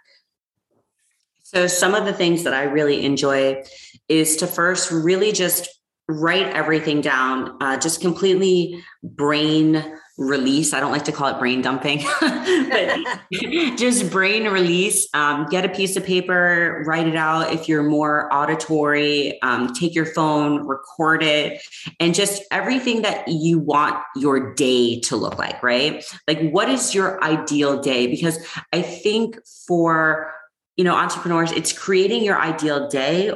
So, 1.45 1.67
some 1.67 1.95
of 1.95 2.05
the 2.05 2.13
things 2.13 2.45
that 2.45 2.55
I 2.55 2.65
really 2.65 3.05
enjoy 3.05 3.63
is 4.09 4.37
to 4.37 4.47
first 4.47 4.91
really 4.91 5.31
just 5.31 5.69
write 6.09 6.47
everything 6.49 7.01
down, 7.01 7.57
uh, 7.61 7.79
just 7.79 8.01
completely 8.01 8.83
brain 9.03 9.99
release. 10.17 10.73
I 10.73 10.81
don't 10.81 10.93
like 10.93 11.05
to 11.05 11.13
call 11.13 11.29
it 11.35 11.39
brain 11.39 11.61
dumping, 11.61 12.03
but 12.21 12.99
just 13.77 14.11
brain 14.11 14.45
release. 14.49 15.09
Um, 15.13 15.47
get 15.51 15.65
a 15.65 15.69
piece 15.69 15.97
of 15.97 16.05
paper, 16.05 16.83
write 16.87 17.07
it 17.07 17.17
out. 17.17 17.53
If 17.53 17.69
you're 17.69 17.83
more 17.83 18.33
auditory, 18.33 19.41
um, 19.43 19.73
take 19.75 19.95
your 19.95 20.07
phone, 20.07 20.67
record 20.67 21.23
it, 21.23 21.63
and 22.01 22.15
just 22.15 22.43
everything 22.51 23.03
that 23.03 23.29
you 23.29 23.59
want 23.59 23.97
your 24.17 24.55
day 24.55 25.01
to 25.01 25.17
look 25.17 25.39
like, 25.39 25.63
right? 25.63 26.05
Like, 26.27 26.51
what 26.51 26.69
is 26.69 26.95
your 26.95 27.23
ideal 27.23 27.81
day? 27.83 28.07
Because 28.07 28.39
I 28.73 28.83
think 28.83 29.39
for 29.67 30.33
you 30.77 30.85
know 30.85 30.95
entrepreneurs 30.95 31.53
it's 31.53 31.73
creating 31.73 32.25
your 32.25 32.39
ideal 32.39 32.89
day 32.89 33.33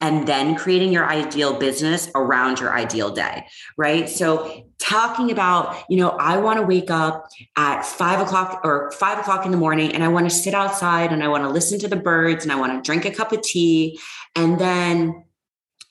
and 0.00 0.28
then 0.28 0.56
creating 0.56 0.92
your 0.92 1.08
ideal 1.08 1.58
business 1.58 2.10
around 2.14 2.60
your 2.60 2.74
ideal 2.74 3.10
day, 3.10 3.46
right? 3.78 4.08
So, 4.08 4.64
talking 4.78 5.30
about, 5.30 5.74
you 5.88 5.96
know, 5.96 6.10
I 6.10 6.36
want 6.36 6.58
to 6.58 6.66
wake 6.66 6.90
up 6.90 7.26
at 7.56 7.82
five 7.82 8.20
o'clock 8.20 8.60
or 8.62 8.90
five 8.92 9.18
o'clock 9.18 9.46
in 9.46 9.52
the 9.52 9.56
morning 9.56 9.92
and 9.92 10.04
I 10.04 10.08
want 10.08 10.28
to 10.28 10.34
sit 10.34 10.52
outside 10.52 11.12
and 11.12 11.24
I 11.24 11.28
want 11.28 11.44
to 11.44 11.48
listen 11.48 11.78
to 11.80 11.88
the 11.88 11.96
birds 11.96 12.44
and 12.44 12.52
I 12.52 12.56
want 12.56 12.72
to 12.72 12.86
drink 12.86 13.06
a 13.06 13.10
cup 13.10 13.32
of 13.32 13.40
tea. 13.40 13.98
And 14.34 14.58
then 14.58 15.24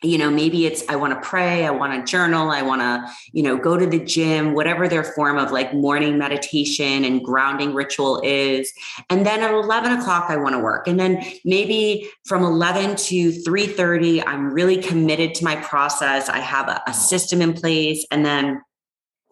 you 0.06 0.18
know 0.18 0.30
maybe 0.30 0.66
it's 0.66 0.84
i 0.88 0.96
want 0.96 1.14
to 1.14 1.28
pray 1.28 1.66
i 1.66 1.70
want 1.70 1.94
to 1.94 2.12
journal 2.12 2.52
i 2.52 2.62
want 2.62 2.82
to 2.82 3.14
you 3.32 3.42
know 3.42 3.58
go 3.58 3.78
to 3.78 3.86
the 3.86 4.00
gym 4.00 4.54
whatever 4.54 4.88
their 4.88 5.04
form 5.04 5.38
of 5.38 5.52
like 5.52 5.74
morning 5.74 6.18
meditation 6.18 7.04
and 7.04 7.24
grounding 7.24 7.74
ritual 7.74 8.22
is 8.24 8.72
and 9.10 9.26
then 9.26 9.42
at 9.42 9.52
11 9.52 9.92
o'clock 9.94 10.30
i 10.30 10.38
want 10.38 10.54
to 10.54 10.60
work 10.60 10.88
and 10.88 11.00
then 11.00 11.24
maybe 11.44 12.10
from 12.26 12.44
11 12.44 12.96
to 12.96 13.32
3.30 13.44 14.24
i'm 14.28 14.54
really 14.54 14.78
committed 14.78 15.34
to 15.34 15.44
my 15.44 15.56
process 15.58 16.30
i 16.30 16.40
have 16.40 16.68
a, 16.68 16.82
a 16.88 16.94
system 16.94 17.42
in 17.42 17.54
place 17.54 18.06
and 18.12 18.26
then 18.26 18.62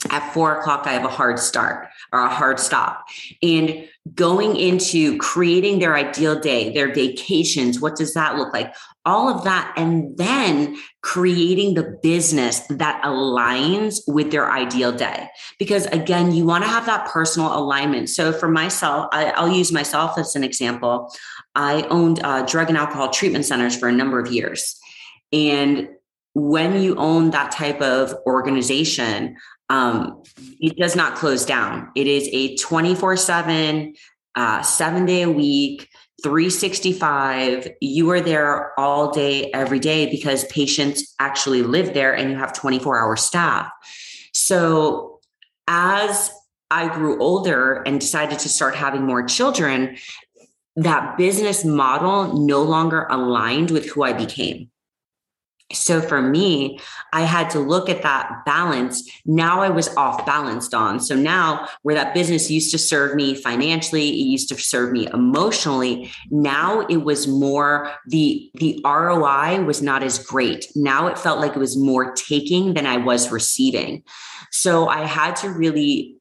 at 0.10 0.34
four 0.34 0.60
o'clock, 0.60 0.86
I 0.86 0.94
have 0.94 1.06
a 1.06 1.10
hard 1.10 1.40
start 1.40 1.88
or 2.12 2.20
a 2.20 2.30
hard 2.30 2.60
stop. 2.60 3.06
And 3.42 3.88
going 4.14 4.58
into 4.58 5.18
creating 5.18 5.80
their 5.80 5.96
ideal 5.96 6.40
day, 6.40 6.74
their 6.74 6.94
vacations, 6.94 7.80
what 7.80 7.96
does 7.96 8.14
that 8.14 8.36
look 8.36 8.54
like? 8.54 8.76
All 9.06 9.28
of 9.28 9.44
that. 9.44 9.74
And 9.76 10.18
then 10.18 10.78
creating 11.02 11.74
the 11.74 12.00
business 12.02 12.62
that 12.70 13.02
aligns 13.04 14.00
with 14.08 14.32
their 14.32 14.50
ideal 14.50 14.92
day. 14.92 15.28
Because 15.60 15.86
again, 15.88 16.32
you 16.32 16.46
want 16.46 16.64
to 16.64 16.70
have 16.70 16.86
that 16.86 17.10
personal 17.10 17.56
alignment. 17.58 18.10
So 18.10 18.32
for 18.32 18.48
myself, 18.48 19.10
I, 19.12 19.42
will 19.42 19.54
use 19.54 19.72
myself 19.72 20.18
as 20.18 20.36
an 20.36 20.44
example. 20.44 21.14
I 21.56 21.84
owned 21.84 22.24
uh, 22.24 22.46
drug 22.46 22.70
and 22.70 22.78
alcohol 22.78 23.10
treatment 23.10 23.46
centers 23.46 23.78
for 23.78 23.90
a 23.90 23.92
number 23.92 24.20
of 24.20 24.32
years. 24.32 24.80
And 25.34 25.90
when 26.34 26.82
you 26.82 26.96
own 26.96 27.32
that 27.32 27.52
type 27.52 27.82
of 27.82 28.16
organization, 28.26 29.36
um, 29.70 30.24
it 30.60 30.78
does 30.78 30.96
not 30.96 31.16
close 31.16 31.46
down. 31.46 31.90
It 31.96 32.08
is 32.08 32.30
a 32.32 32.56
24 32.56 33.18
7, 33.18 33.94
uh, 34.36 34.62
seven 34.62 35.06
day 35.06 35.24
a 35.24 35.30
week, 35.30 35.90
365. 36.24 37.68
You 37.82 38.10
are 38.12 38.22
there 38.22 38.78
all 38.80 39.12
day, 39.12 39.52
every 39.52 39.80
day 39.80 40.10
because 40.10 40.46
patients 40.46 41.14
actually 41.20 41.62
live 41.62 41.94
there 41.94 42.16
and 42.16 42.32
you 42.32 42.38
have 42.38 42.54
24 42.54 43.00
hour 43.00 43.16
staff. 43.16 43.70
So 44.34 45.20
as 45.68 46.32
I 46.72 46.94
grew 46.94 47.22
older 47.22 47.84
and 47.86 48.00
decided 48.00 48.40
to 48.40 48.50
start 48.50 48.74
having 48.76 49.06
more 49.06 49.24
children, 49.24 49.98
that 50.76 51.18
business 51.18 51.64
model 51.64 52.46
no 52.46 52.64
longer 52.64 53.06
aligned 53.10 53.70
with 53.70 53.90
who 53.90 54.04
I 54.04 54.14
became. 54.14 54.72
So 55.72 56.02
for 56.02 56.22
me, 56.22 56.80
I 57.14 57.22
had 57.22 57.50
to 57.52 57.60
look 57.60 57.90
at 57.90 58.04
that 58.04 58.46
balance. 58.46 59.10
Now 59.26 59.62
I 59.62 59.70
was 59.70 59.96
off 59.96 60.26
balanced 60.26 60.74
on. 60.74 61.00
So 61.00 61.16
now 61.16 61.68
where 61.82 61.96
that 61.96 62.14
business 62.14 62.52
used 62.52 62.72
to 62.72 62.78
serve 62.78 63.16
me 63.16 63.36
financially, 63.36 64.10
it 64.10 64.26
used 64.26 64.50
to 64.50 64.56
serve 64.56 64.92
me 64.92 65.08
emotionally. 65.14 66.12
Now 66.30 66.82
it 66.82 66.98
was 66.98 67.28
more 67.28 67.92
the 68.08 68.52
the 68.56 68.80
ROI 68.86 69.64
was 69.64 69.82
not 69.82 70.04
as 70.04 70.20
great. 70.20 70.68
Now 70.76 71.08
it 71.08 71.18
felt 71.18 71.40
like 71.40 71.56
it 71.56 71.60
was 71.60 71.78
more 71.78 72.14
taking 72.14 72.74
than 72.74 72.86
I 72.86 72.98
was 72.98 73.32
receiving. 73.32 74.04
So 74.52 74.88
I 74.88 75.06
had 75.06 75.36
to 75.38 75.50
really 75.50 76.18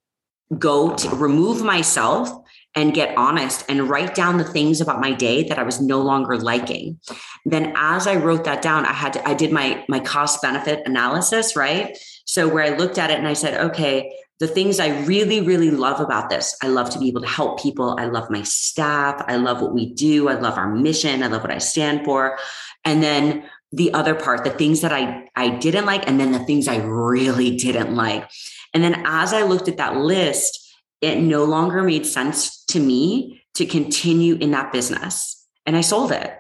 go 0.59 0.95
to 0.95 1.09
remove 1.11 1.63
myself 1.63 2.42
and 2.75 2.95
get 2.95 3.17
honest 3.17 3.65
and 3.69 3.89
write 3.89 4.15
down 4.15 4.39
the 4.39 4.45
things 4.45 4.81
about 4.81 5.01
my 5.01 5.13
day 5.13 5.45
that 5.45 5.59
I 5.59 5.63
was 5.63 5.81
no 5.81 6.01
longer 6.01 6.37
liking. 6.39 6.99
Then 7.45 7.73
as 7.77 8.07
I 8.07 8.17
wrote 8.17 8.45
that 8.45 8.63
down, 8.63 8.87
I 8.87 8.93
had 8.93 9.13
to, 9.15 9.29
I 9.29 9.35
did 9.35 9.53
my 9.53 9.85
my 9.89 10.01
cost 10.01 10.41
benefit 10.41 10.83
analysis, 10.87 11.55
right? 11.55 11.97
So 12.25 12.49
where 12.49 12.65
I 12.65 12.77
looked 12.77 12.99
at 12.99 13.11
it 13.11 13.19
and 13.19 13.29
I 13.29 13.35
said, 13.35 13.61
okay, 13.61 14.13
the 14.43 14.49
things 14.49 14.81
I 14.81 15.05
really, 15.05 15.41
really 15.41 15.71
love 15.71 16.01
about 16.01 16.29
this. 16.29 16.57
I 16.63 16.67
love 16.67 16.91
to 16.91 16.99
be 16.99 17.07
able 17.07 17.21
to 17.21 17.29
help 17.29 17.63
people. 17.63 17.97
I 17.99 18.07
love 18.07 18.29
my 18.29 18.43
staff. 18.43 19.23
I 19.29 19.37
love 19.37 19.61
what 19.61 19.73
we 19.73 19.93
do. 19.93 20.29
I 20.29 20.35
love 20.35 20.59
our 20.59 20.69
mission. 20.69 21.23
I 21.23 21.29
love 21.29 21.43
what 21.43 21.53
I 21.53 21.59
stand 21.59 22.05
for. 22.05 22.39
And 22.85 23.03
then 23.03 23.45
the 23.71 23.95
other 23.95 24.15
part, 24.15 24.43
the 24.43 24.51
things 24.51 24.81
that 24.81 24.93
I, 24.93 25.29
I 25.37 25.49
didn't 25.49 25.87
like, 25.87 26.09
and 26.09 26.19
then 26.19 26.33
the 26.33 26.45
things 26.45 26.67
I 26.67 26.79
really 26.79 27.57
didn't 27.57 27.95
like. 27.95 28.29
And 28.75 28.83
then 28.83 29.03
as 29.07 29.33
I 29.33 29.43
looked 29.43 29.69
at 29.69 29.77
that 29.77 29.97
list, 29.97 30.62
it 31.03 31.21
no 31.21 31.45
longer 31.45 31.83
made 31.83 32.07
sense 32.07 32.65
to 32.67 32.81
me 32.81 33.43
to 33.55 33.67
continue 33.67 34.37
in 34.37 34.53
that 34.53 34.73
business 34.73 35.43
and 35.67 35.77
I 35.77 35.81
sold 35.81 36.13
it. 36.13 36.33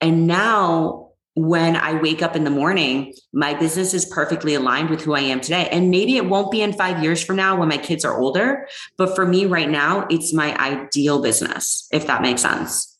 And 0.00 0.26
now 0.26 1.08
when 1.34 1.76
I 1.76 2.00
wake 2.00 2.22
up 2.22 2.34
in 2.34 2.44
the 2.44 2.50
morning, 2.50 3.14
my 3.32 3.54
business 3.54 3.94
is 3.94 4.04
perfectly 4.04 4.54
aligned 4.54 4.90
with 4.90 5.02
who 5.02 5.14
I 5.14 5.20
am 5.20 5.40
today. 5.40 5.68
And 5.70 5.90
maybe 5.90 6.16
it 6.16 6.26
won't 6.26 6.50
be 6.50 6.60
in 6.60 6.72
five 6.72 7.02
years 7.02 7.22
from 7.22 7.36
now 7.36 7.56
when 7.56 7.68
my 7.68 7.78
kids 7.78 8.04
are 8.04 8.18
older. 8.18 8.68
But 8.96 9.14
for 9.14 9.26
me 9.26 9.46
right 9.46 9.70
now, 9.70 10.06
it's 10.10 10.32
my 10.32 10.56
ideal 10.56 11.22
business, 11.22 11.88
if 11.92 12.06
that 12.06 12.22
makes 12.22 12.42
sense. 12.42 12.98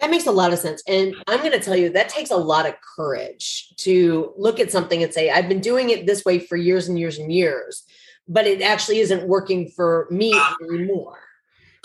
That 0.00 0.10
makes 0.10 0.26
a 0.26 0.32
lot 0.32 0.52
of 0.52 0.58
sense. 0.58 0.82
And 0.86 1.14
I'm 1.26 1.40
going 1.40 1.52
to 1.52 1.60
tell 1.60 1.76
you 1.76 1.90
that 1.90 2.08
takes 2.08 2.30
a 2.30 2.36
lot 2.36 2.66
of 2.66 2.74
courage 2.96 3.74
to 3.78 4.32
look 4.36 4.58
at 4.58 4.70
something 4.70 5.02
and 5.02 5.12
say, 5.12 5.30
I've 5.30 5.48
been 5.48 5.60
doing 5.60 5.90
it 5.90 6.06
this 6.06 6.24
way 6.24 6.38
for 6.38 6.56
years 6.56 6.88
and 6.88 6.98
years 6.98 7.18
and 7.18 7.32
years, 7.32 7.84
but 8.28 8.46
it 8.46 8.62
actually 8.62 9.00
isn't 9.00 9.26
working 9.26 9.68
for 9.68 10.06
me 10.10 10.34
anymore. 10.62 11.18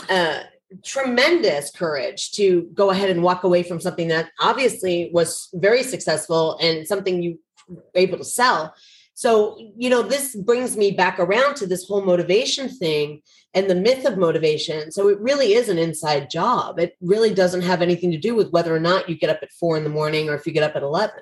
Uh, 0.10 0.40
tremendous 0.84 1.72
courage 1.72 2.32
to 2.32 2.70
go 2.74 2.90
ahead 2.90 3.10
and 3.10 3.24
walk 3.24 3.44
away 3.44 3.64
from 3.64 3.80
something 3.80 4.08
that 4.10 4.32
obviously 4.40 5.10
was 5.14 5.50
very 5.54 5.84
successful 5.84 6.58
and 6.62 6.88
something 6.88 7.22
you 7.22 7.40
were 7.68 7.84
able 7.96 8.18
to 8.18 8.24
sell. 8.24 8.74
So, 9.18 9.58
you 9.78 9.90
know, 9.90 10.02
this 10.02 10.36
brings 10.36 10.76
me 10.76 10.92
back 10.92 11.20
around 11.20 11.56
to 11.58 11.66
this 11.66 11.88
whole 11.88 12.02
motivation 12.02 12.68
thing 12.68 13.22
and 13.54 13.70
the 13.70 13.76
myth 13.76 14.06
of 14.06 14.18
motivation. 14.18 14.92
So, 14.92 15.08
it 15.08 15.20
really 15.22 15.54
is 15.54 15.70
an 15.70 15.78
inside 15.78 16.30
job. 16.30 16.80
It 16.80 16.98
really 17.00 17.34
doesn't 17.34 17.62
have 17.62 17.82
anything 17.82 18.12
to 18.12 18.18
do 18.18 18.36
with 18.36 18.52
whether 18.52 18.76
or 18.76 18.80
not 18.80 19.08
you 19.08 19.16
get 19.16 19.30
up 19.30 19.40
at 19.42 19.54
four 19.54 19.78
in 19.78 19.86
the 19.86 19.90
morning 19.90 20.30
or 20.30 20.36
if 20.36 20.46
you 20.46 20.52
get 20.52 20.64
up 20.64 20.76
at 20.76 20.84
11. 20.84 21.16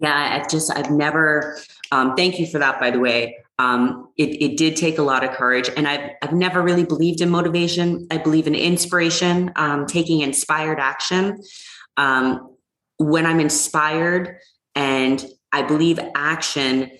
Yeah, 0.00 0.42
I 0.42 0.46
just, 0.46 0.70
I've 0.76 0.90
never, 0.90 1.58
um, 1.90 2.16
thank 2.16 2.38
you 2.38 2.46
for 2.46 2.58
that, 2.58 2.78
by 2.78 2.90
the 2.90 2.98
way. 2.98 3.38
Um, 3.58 4.08
it, 4.16 4.42
it 4.42 4.56
did 4.56 4.76
take 4.76 4.98
a 4.98 5.02
lot 5.02 5.24
of 5.24 5.30
courage. 5.30 5.70
And 5.76 5.86
I've, 5.86 6.10
I've 6.22 6.32
never 6.32 6.62
really 6.62 6.84
believed 6.84 7.20
in 7.20 7.30
motivation. 7.30 8.06
I 8.10 8.18
believe 8.18 8.46
in 8.46 8.54
inspiration, 8.54 9.52
um, 9.56 9.86
taking 9.86 10.20
inspired 10.20 10.80
action. 10.80 11.42
Um, 11.96 12.56
when 12.98 13.26
I'm 13.26 13.40
inspired 13.40 14.38
and 14.74 15.24
I 15.52 15.62
believe 15.62 15.98
action 16.14 16.90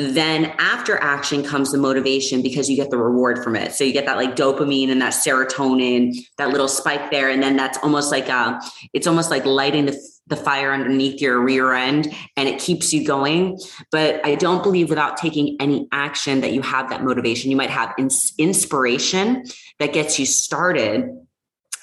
then 0.00 0.54
after 0.58 0.96
action 1.02 1.42
comes 1.42 1.72
the 1.72 1.78
motivation 1.78 2.40
because 2.40 2.70
you 2.70 2.76
get 2.76 2.88
the 2.88 2.96
reward 2.96 3.42
from 3.42 3.56
it 3.56 3.72
so 3.72 3.82
you 3.82 3.92
get 3.92 4.06
that 4.06 4.16
like 4.16 4.36
dopamine 4.36 4.90
and 4.90 5.02
that 5.02 5.12
serotonin 5.12 6.14
that 6.36 6.50
little 6.50 6.68
spike 6.68 7.10
there 7.10 7.28
and 7.28 7.42
then 7.42 7.56
that's 7.56 7.78
almost 7.78 8.12
like 8.12 8.28
a 8.28 8.32
uh, 8.32 8.60
it's 8.92 9.08
almost 9.08 9.30
like 9.30 9.44
lighting 9.44 9.86
the, 9.86 10.00
the 10.28 10.36
fire 10.36 10.72
underneath 10.72 11.20
your 11.20 11.40
rear 11.40 11.72
end 11.72 12.14
and 12.36 12.48
it 12.48 12.60
keeps 12.60 12.92
you 12.92 13.06
going. 13.06 13.58
But 13.90 14.24
i 14.24 14.34
don't 14.34 14.62
believe 14.62 14.88
without 14.88 15.16
taking 15.16 15.56
any 15.60 15.88
action 15.92 16.40
that 16.40 16.52
you 16.52 16.62
have 16.62 16.90
that 16.90 17.04
motivation. 17.04 17.50
You 17.50 17.56
might 17.56 17.70
have 17.70 17.94
ins- 17.98 18.32
inspiration 18.38 19.44
that 19.78 19.92
gets 19.92 20.18
you 20.18 20.26
started 20.26 21.10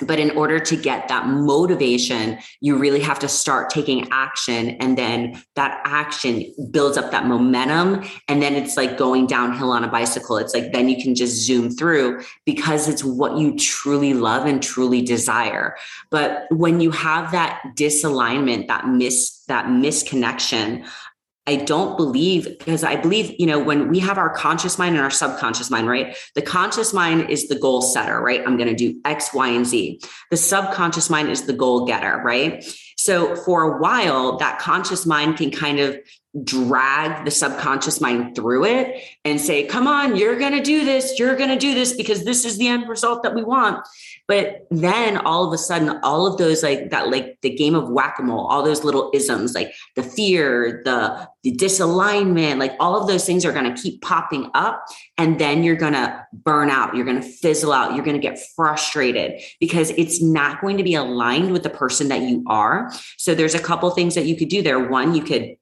but 0.01 0.19
in 0.19 0.31
order 0.31 0.60
to 0.60 0.75
get 0.75 1.08
that 1.08 1.27
motivation 1.27 2.38
you 2.62 2.77
really 2.77 2.99
have 2.99 3.19
to 3.19 3.27
start 3.27 3.69
taking 3.69 4.08
action. 4.12 4.69
And 4.79 4.97
then 4.97 5.41
that 5.55 5.81
action 5.86 6.43
builds 6.71 6.97
up 6.97 7.12
that 7.12 7.25
momentum. 7.25 8.03
And 8.27 8.41
then 8.41 8.55
it's 8.55 8.77
like 8.77 8.97
going 8.97 9.27
downhill 9.27 9.71
on 9.71 9.84
a 9.84 9.88
bicycle. 9.88 10.38
It's 10.38 10.53
like 10.53 10.71
then 10.71 10.89
you 10.89 11.01
can 11.01 11.15
just 11.15 11.45
zoom 11.45 11.69
through 11.69 12.23
because 12.45 12.88
it's 12.88 13.03
what 13.03 13.38
you 13.38 13.58
truly 13.58 14.13
love 14.13 14.45
and 14.45 14.62
truly 14.62 15.01
desire. 15.01 15.75
But 16.10 16.47
when 16.49 16.79
you 16.79 16.91
have 16.91 17.31
that 17.31 17.62
disalignment 17.75 18.67
that 18.67 18.88
mis 18.88 19.43
that 19.47 19.67
misconnection 19.67 20.88
I 21.47 21.58
don't 21.58 21.95
believe 21.95 22.58
because 22.58 22.84
I 22.84 22.95
believe, 22.95 23.36
you 23.38 23.45
know, 23.45 23.60
when 23.60 23.89
we 23.89 23.99
have 23.99 24.17
our 24.17 24.34
conscious 24.34 24.79
mind 24.79 24.95
and 24.95 25.03
our 25.03 25.12
subconscious 25.12 25.69
mind, 25.69 25.88
right? 25.88 26.17
The 26.34 26.41
conscious 26.41 26.91
mind 26.91 27.29
is 27.29 27.47
the 27.47 27.60
goal 27.60 27.84
setter, 27.84 28.19
right? 28.19 28.41
I'm 28.45 28.58
going 28.58 28.69
to 28.69 28.75
do 28.75 28.99
X, 29.05 29.31
Y, 29.34 29.49
and 29.49 29.65
Z. 29.65 30.01
The 30.31 30.38
subconscious 30.38 31.10
mind 31.10 31.29
is 31.29 31.45
the 31.45 31.53
goal 31.53 31.86
getter, 31.86 32.19
right? 32.25 32.65
So 32.97 33.36
for 33.36 33.75
a 33.75 33.79
while, 33.79 34.38
that 34.38 34.58
conscious 34.58 35.05
mind 35.05 35.38
can 35.38 35.51
kind 35.51 35.79
of 35.79 35.99
drag 36.43 37.24
the 37.24 37.32
subconscious 37.32 38.02
mind 38.02 38.36
through 38.36 38.65
it 38.65 39.02
and 39.24 39.39
say, 39.39 39.65
come 39.65 39.88
on, 39.88 40.15
you're 40.15 40.38
going 40.38 40.52
to 40.52 40.62
do 40.62 40.84
this. 40.84 41.17
You're 41.17 41.36
going 41.36 41.50
to 41.50 41.58
do 41.58 41.74
this 41.74 41.93
because 41.93 42.26
this 42.26 42.43
is 42.43 42.58
the 42.58 42.67
end 42.67 42.89
result 42.89 43.24
that 43.24 43.34
we 43.34 43.43
want. 43.43 43.88
But 44.28 44.67
then 44.71 45.17
all 45.17 45.45
of 45.45 45.54
a 45.54 45.58
sudden, 45.58 46.00
all 46.04 46.26
of 46.26 46.38
those 46.38 46.63
like 46.63 46.89
that, 46.89 47.10
like 47.10 47.38
the 47.41 47.56
game 47.56 47.76
of 47.76 47.89
whack-a-mole, 47.89 48.48
all 48.48 48.63
those 48.63 48.84
little 48.84 49.12
isms, 49.13 49.54
like 49.54 49.71
the 49.95 50.04
fear, 50.04 50.82
the, 50.84 51.30
the 51.43 51.56
disalignment, 51.56 52.58
like 52.58 52.74
all 52.80 53.00
of 53.00 53.08
those 53.08 53.26
things 53.26 53.45
are 53.45 53.54
going 53.54 53.74
to 53.74 53.82
keep 53.82 54.02
popping 54.02 54.50
up. 54.56 54.84
And 55.17 55.39
then 55.39 55.63
you're 55.63 55.76
going 55.76 55.93
to 55.93 56.26
burn 56.34 56.69
out. 56.69 56.95
You're 56.95 57.06
going 57.06 57.21
to 57.21 57.28
fizzle 57.28 57.71
out. 57.71 57.95
You're 57.95 58.04
going 58.04 58.19
to 58.19 58.28
get 58.28 58.39
frustrated 58.56 59.41
because 59.60 59.91
it's 59.91 60.21
not 60.21 60.60
going 60.60 60.78
to 60.78 60.84
be 60.84 60.95
aligned 60.95 61.52
with 61.52 61.63
the 61.63 61.69
person 61.69 62.10
that 62.10 62.21
you 62.21 62.43
are. 62.48 62.91
So 63.17 63.36
there's 63.36 63.56
a 63.56 63.60
couple 63.60 63.89
things 63.91 64.15
that 64.15 64.26
you 64.26 64.36
could 64.36 64.50
do 64.50 64.62
there. 64.63 64.80
One, 64.80 65.13
you 65.13 65.24
could 65.24 65.56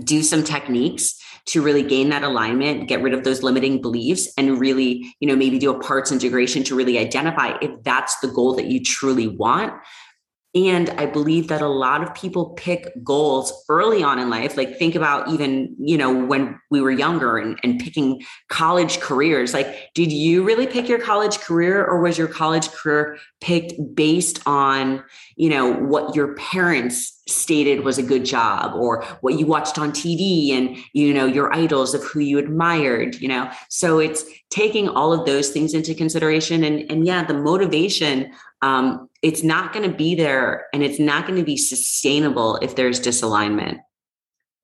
do 0.00 0.22
some 0.22 0.42
techniques 0.42 1.20
to 1.44 1.60
really 1.60 1.82
gain 1.82 2.08
that 2.08 2.22
alignment 2.22 2.88
get 2.88 3.02
rid 3.02 3.12
of 3.12 3.24
those 3.24 3.42
limiting 3.42 3.82
beliefs 3.82 4.32
and 4.38 4.58
really 4.58 5.14
you 5.20 5.28
know 5.28 5.36
maybe 5.36 5.58
do 5.58 5.70
a 5.70 5.78
parts 5.80 6.10
integration 6.10 6.62
to 6.64 6.74
really 6.74 6.98
identify 6.98 7.56
if 7.60 7.70
that's 7.82 8.18
the 8.20 8.28
goal 8.28 8.54
that 8.54 8.66
you 8.66 8.82
truly 8.82 9.28
want 9.28 9.72
and 10.54 10.90
I 10.90 11.06
believe 11.06 11.48
that 11.48 11.62
a 11.62 11.68
lot 11.68 12.02
of 12.02 12.14
people 12.14 12.50
pick 12.50 12.86
goals 13.02 13.64
early 13.70 14.02
on 14.02 14.18
in 14.18 14.28
life. 14.28 14.54
Like 14.54 14.76
think 14.76 14.94
about 14.94 15.28
even, 15.30 15.74
you 15.78 15.96
know, 15.96 16.12
when 16.12 16.60
we 16.70 16.82
were 16.82 16.90
younger 16.90 17.38
and, 17.38 17.58
and 17.62 17.80
picking 17.80 18.22
college 18.50 19.00
careers. 19.00 19.54
Like, 19.54 19.90
did 19.94 20.12
you 20.12 20.44
really 20.44 20.66
pick 20.66 20.90
your 20.90 21.00
college 21.00 21.38
career 21.38 21.82
or 21.82 22.02
was 22.02 22.18
your 22.18 22.28
college 22.28 22.70
career 22.70 23.16
picked 23.40 23.72
based 23.94 24.40
on, 24.44 25.02
you 25.36 25.48
know, 25.48 25.72
what 25.72 26.14
your 26.14 26.34
parents 26.34 27.21
stated 27.28 27.84
was 27.84 27.98
a 27.98 28.02
good 28.02 28.24
job 28.24 28.74
or 28.74 29.04
what 29.20 29.38
you 29.38 29.46
watched 29.46 29.78
on 29.78 29.92
TV 29.92 30.50
and, 30.50 30.76
you 30.92 31.14
know, 31.14 31.26
your 31.26 31.54
idols 31.54 31.94
of 31.94 32.02
who 32.02 32.20
you 32.20 32.38
admired, 32.38 33.14
you 33.16 33.28
know? 33.28 33.50
So 33.68 33.98
it's 33.98 34.24
taking 34.50 34.88
all 34.88 35.12
of 35.12 35.24
those 35.24 35.50
things 35.50 35.72
into 35.72 35.94
consideration. 35.94 36.64
And, 36.64 36.90
and 36.90 37.06
yeah, 37.06 37.24
the 37.24 37.34
motivation 37.34 38.32
um, 38.62 39.08
it's 39.22 39.42
not 39.42 39.72
going 39.72 39.88
to 39.88 39.94
be 39.94 40.14
there 40.14 40.66
and 40.72 40.82
it's 40.82 40.98
not 40.98 41.26
going 41.26 41.38
to 41.38 41.44
be 41.44 41.56
sustainable 41.56 42.56
if 42.56 42.76
there's 42.76 43.00
disalignment. 43.00 43.80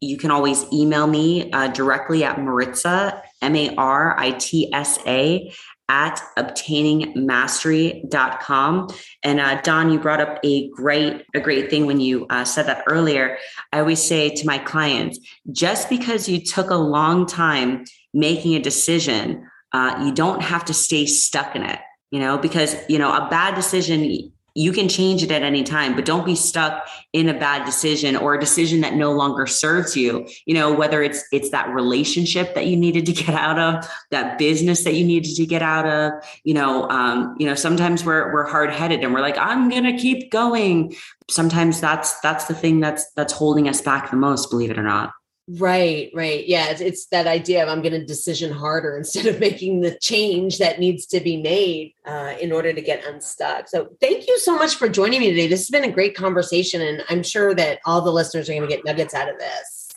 you 0.00 0.16
can 0.16 0.32
always 0.32 0.64
email 0.72 1.06
me 1.06 1.52
uh, 1.52 1.68
directly 1.68 2.24
at 2.24 2.38
Maritsa, 2.38 3.22
M 3.42 3.54
A 3.54 3.76
R 3.76 4.18
I 4.18 4.32
T 4.32 4.74
S 4.74 4.98
A, 5.06 5.54
at 5.88 6.20
obtainingmastery.com. 6.36 8.88
And 9.22 9.40
uh, 9.40 9.60
Dawn, 9.62 9.92
you 9.92 10.00
brought 10.00 10.20
up 10.20 10.38
a 10.44 10.68
great, 10.70 11.24
a 11.34 11.40
great 11.40 11.70
thing 11.70 11.86
when 11.86 12.00
you 12.00 12.26
uh, 12.28 12.44
said 12.44 12.66
that 12.66 12.82
earlier. 12.88 13.38
I 13.72 13.78
always 13.80 14.02
say 14.02 14.30
to 14.30 14.46
my 14.46 14.58
clients, 14.58 15.18
just 15.52 15.88
because 15.88 16.28
you 16.28 16.44
took 16.44 16.70
a 16.70 16.76
long 16.76 17.26
time 17.26 17.84
making 18.12 18.54
a 18.54 18.60
decision, 18.60 19.48
uh, 19.72 20.02
you 20.04 20.12
don't 20.12 20.42
have 20.42 20.64
to 20.64 20.74
stay 20.74 21.06
stuck 21.06 21.54
in 21.54 21.62
it, 21.62 21.78
you 22.10 22.18
know, 22.18 22.38
because, 22.38 22.74
you 22.88 22.98
know, 22.98 23.12
a 23.12 23.28
bad 23.30 23.54
decision 23.54 24.32
you 24.56 24.72
can 24.72 24.88
change 24.88 25.22
it 25.22 25.30
at 25.30 25.42
any 25.42 25.62
time 25.62 25.94
but 25.94 26.04
don't 26.04 26.24
be 26.24 26.34
stuck 26.34 26.88
in 27.12 27.28
a 27.28 27.34
bad 27.34 27.64
decision 27.64 28.16
or 28.16 28.34
a 28.34 28.40
decision 28.40 28.80
that 28.80 28.94
no 28.94 29.12
longer 29.12 29.46
serves 29.46 29.96
you. 29.96 30.26
You 30.46 30.54
know 30.54 30.72
whether 30.72 31.02
it's 31.02 31.24
it's 31.30 31.50
that 31.50 31.68
relationship 31.68 32.54
that 32.54 32.66
you 32.66 32.76
needed 32.76 33.06
to 33.06 33.12
get 33.12 33.34
out 33.34 33.58
of 33.58 33.88
that 34.10 34.38
business 34.38 34.84
that 34.84 34.94
you 34.94 35.04
needed 35.04 35.36
to 35.36 35.46
get 35.46 35.62
out 35.62 35.86
of 35.86 36.12
you 36.44 36.54
know 36.54 36.88
um, 36.88 37.36
you 37.38 37.46
know 37.46 37.54
sometimes 37.54 38.04
we're 38.04 38.32
we're 38.32 38.46
hard-headed 38.46 39.04
and 39.04 39.12
we're 39.12 39.20
like 39.20 39.38
i'm 39.38 39.68
gonna 39.68 39.96
keep 39.96 40.30
going. 40.30 40.94
Sometimes 41.28 41.80
that's 41.80 42.18
that's 42.20 42.46
the 42.46 42.54
thing 42.54 42.80
that's 42.80 43.10
that's 43.12 43.32
holding 43.32 43.68
us 43.68 43.82
back 43.82 44.10
the 44.10 44.16
most 44.16 44.50
believe 44.50 44.70
it 44.70 44.78
or 44.78 44.82
not 44.82 45.12
Right, 45.48 46.10
right. 46.12 46.44
Yeah, 46.46 46.70
it's, 46.70 46.80
it's 46.80 47.06
that 47.06 47.28
idea 47.28 47.62
of 47.62 47.68
I'm 47.68 47.80
going 47.80 47.92
to 47.92 48.04
decision 48.04 48.50
harder 48.50 48.96
instead 48.96 49.26
of 49.26 49.38
making 49.38 49.80
the 49.80 49.96
change 50.00 50.58
that 50.58 50.80
needs 50.80 51.06
to 51.06 51.20
be 51.20 51.36
made 51.36 51.94
uh, 52.04 52.34
in 52.40 52.50
order 52.50 52.72
to 52.72 52.80
get 52.80 53.04
unstuck. 53.06 53.68
So, 53.68 53.90
thank 54.00 54.26
you 54.26 54.38
so 54.40 54.56
much 54.56 54.74
for 54.74 54.88
joining 54.88 55.20
me 55.20 55.30
today. 55.30 55.46
This 55.46 55.60
has 55.60 55.70
been 55.70 55.88
a 55.88 55.92
great 55.92 56.16
conversation, 56.16 56.82
and 56.82 57.04
I'm 57.08 57.22
sure 57.22 57.54
that 57.54 57.78
all 57.86 58.00
the 58.00 58.12
listeners 58.12 58.48
are 58.48 58.54
going 58.54 58.68
to 58.68 58.74
get 58.74 58.84
nuggets 58.84 59.14
out 59.14 59.28
of 59.28 59.38
this. 59.38 59.92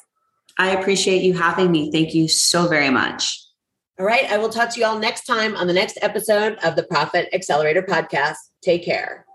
I 0.60 0.72
appreciate 0.72 1.24
you 1.24 1.34
having 1.34 1.72
me. 1.72 1.90
Thank 1.90 2.14
you 2.14 2.28
so 2.28 2.68
very 2.68 2.90
much. 2.90 3.42
All 3.98 4.06
right. 4.06 4.30
I 4.30 4.38
will 4.38 4.50
talk 4.50 4.70
to 4.74 4.80
you 4.80 4.86
all 4.86 5.00
next 5.00 5.26
time 5.26 5.56
on 5.56 5.68
the 5.68 5.74
next 5.74 5.98
episode 6.02 6.58
of 6.64 6.76
the 6.76 6.84
Profit 6.84 7.28
Accelerator 7.34 7.82
podcast. 7.82 8.38
Take 8.62 8.84
care. 8.84 9.26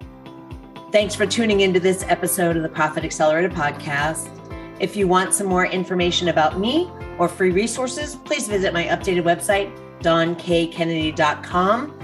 Thanks 0.92 1.14
for 1.14 1.26
tuning 1.26 1.60
into 1.60 1.80
this 1.80 2.04
episode 2.08 2.56
of 2.56 2.62
the 2.62 2.68
Profit 2.68 3.04
Accelerator 3.04 3.48
podcast. 3.48 4.43
If 4.84 4.96
you 4.96 5.08
want 5.08 5.32
some 5.32 5.46
more 5.46 5.64
information 5.64 6.28
about 6.28 6.60
me 6.60 6.90
or 7.16 7.26
free 7.26 7.52
resources, 7.52 8.16
please 8.16 8.46
visit 8.46 8.74
my 8.74 8.84
updated 8.84 9.22
website, 9.22 9.74
DawnKKennedy.com. 10.00 11.98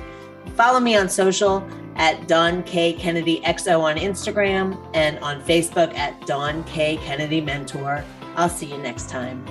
Follow 0.57 0.81
me 0.81 0.97
on 0.97 1.07
social 1.11 1.63
at 1.97 2.27
Dawn 2.27 2.63
K. 2.63 2.95
Kennedy 2.95 3.43
XO 3.43 3.81
on 3.81 3.97
Instagram 3.97 4.83
and 4.95 5.19
on 5.19 5.43
Facebook 5.43 5.95
at 5.95 6.27
Dawn 6.27 6.65
K. 6.65 6.97
Kennedy 6.97 7.43
Mentor. 7.43 8.03
I'll 8.37 8.49
see 8.49 8.73
you 8.73 8.79
next 8.79 9.11
time. 9.11 9.45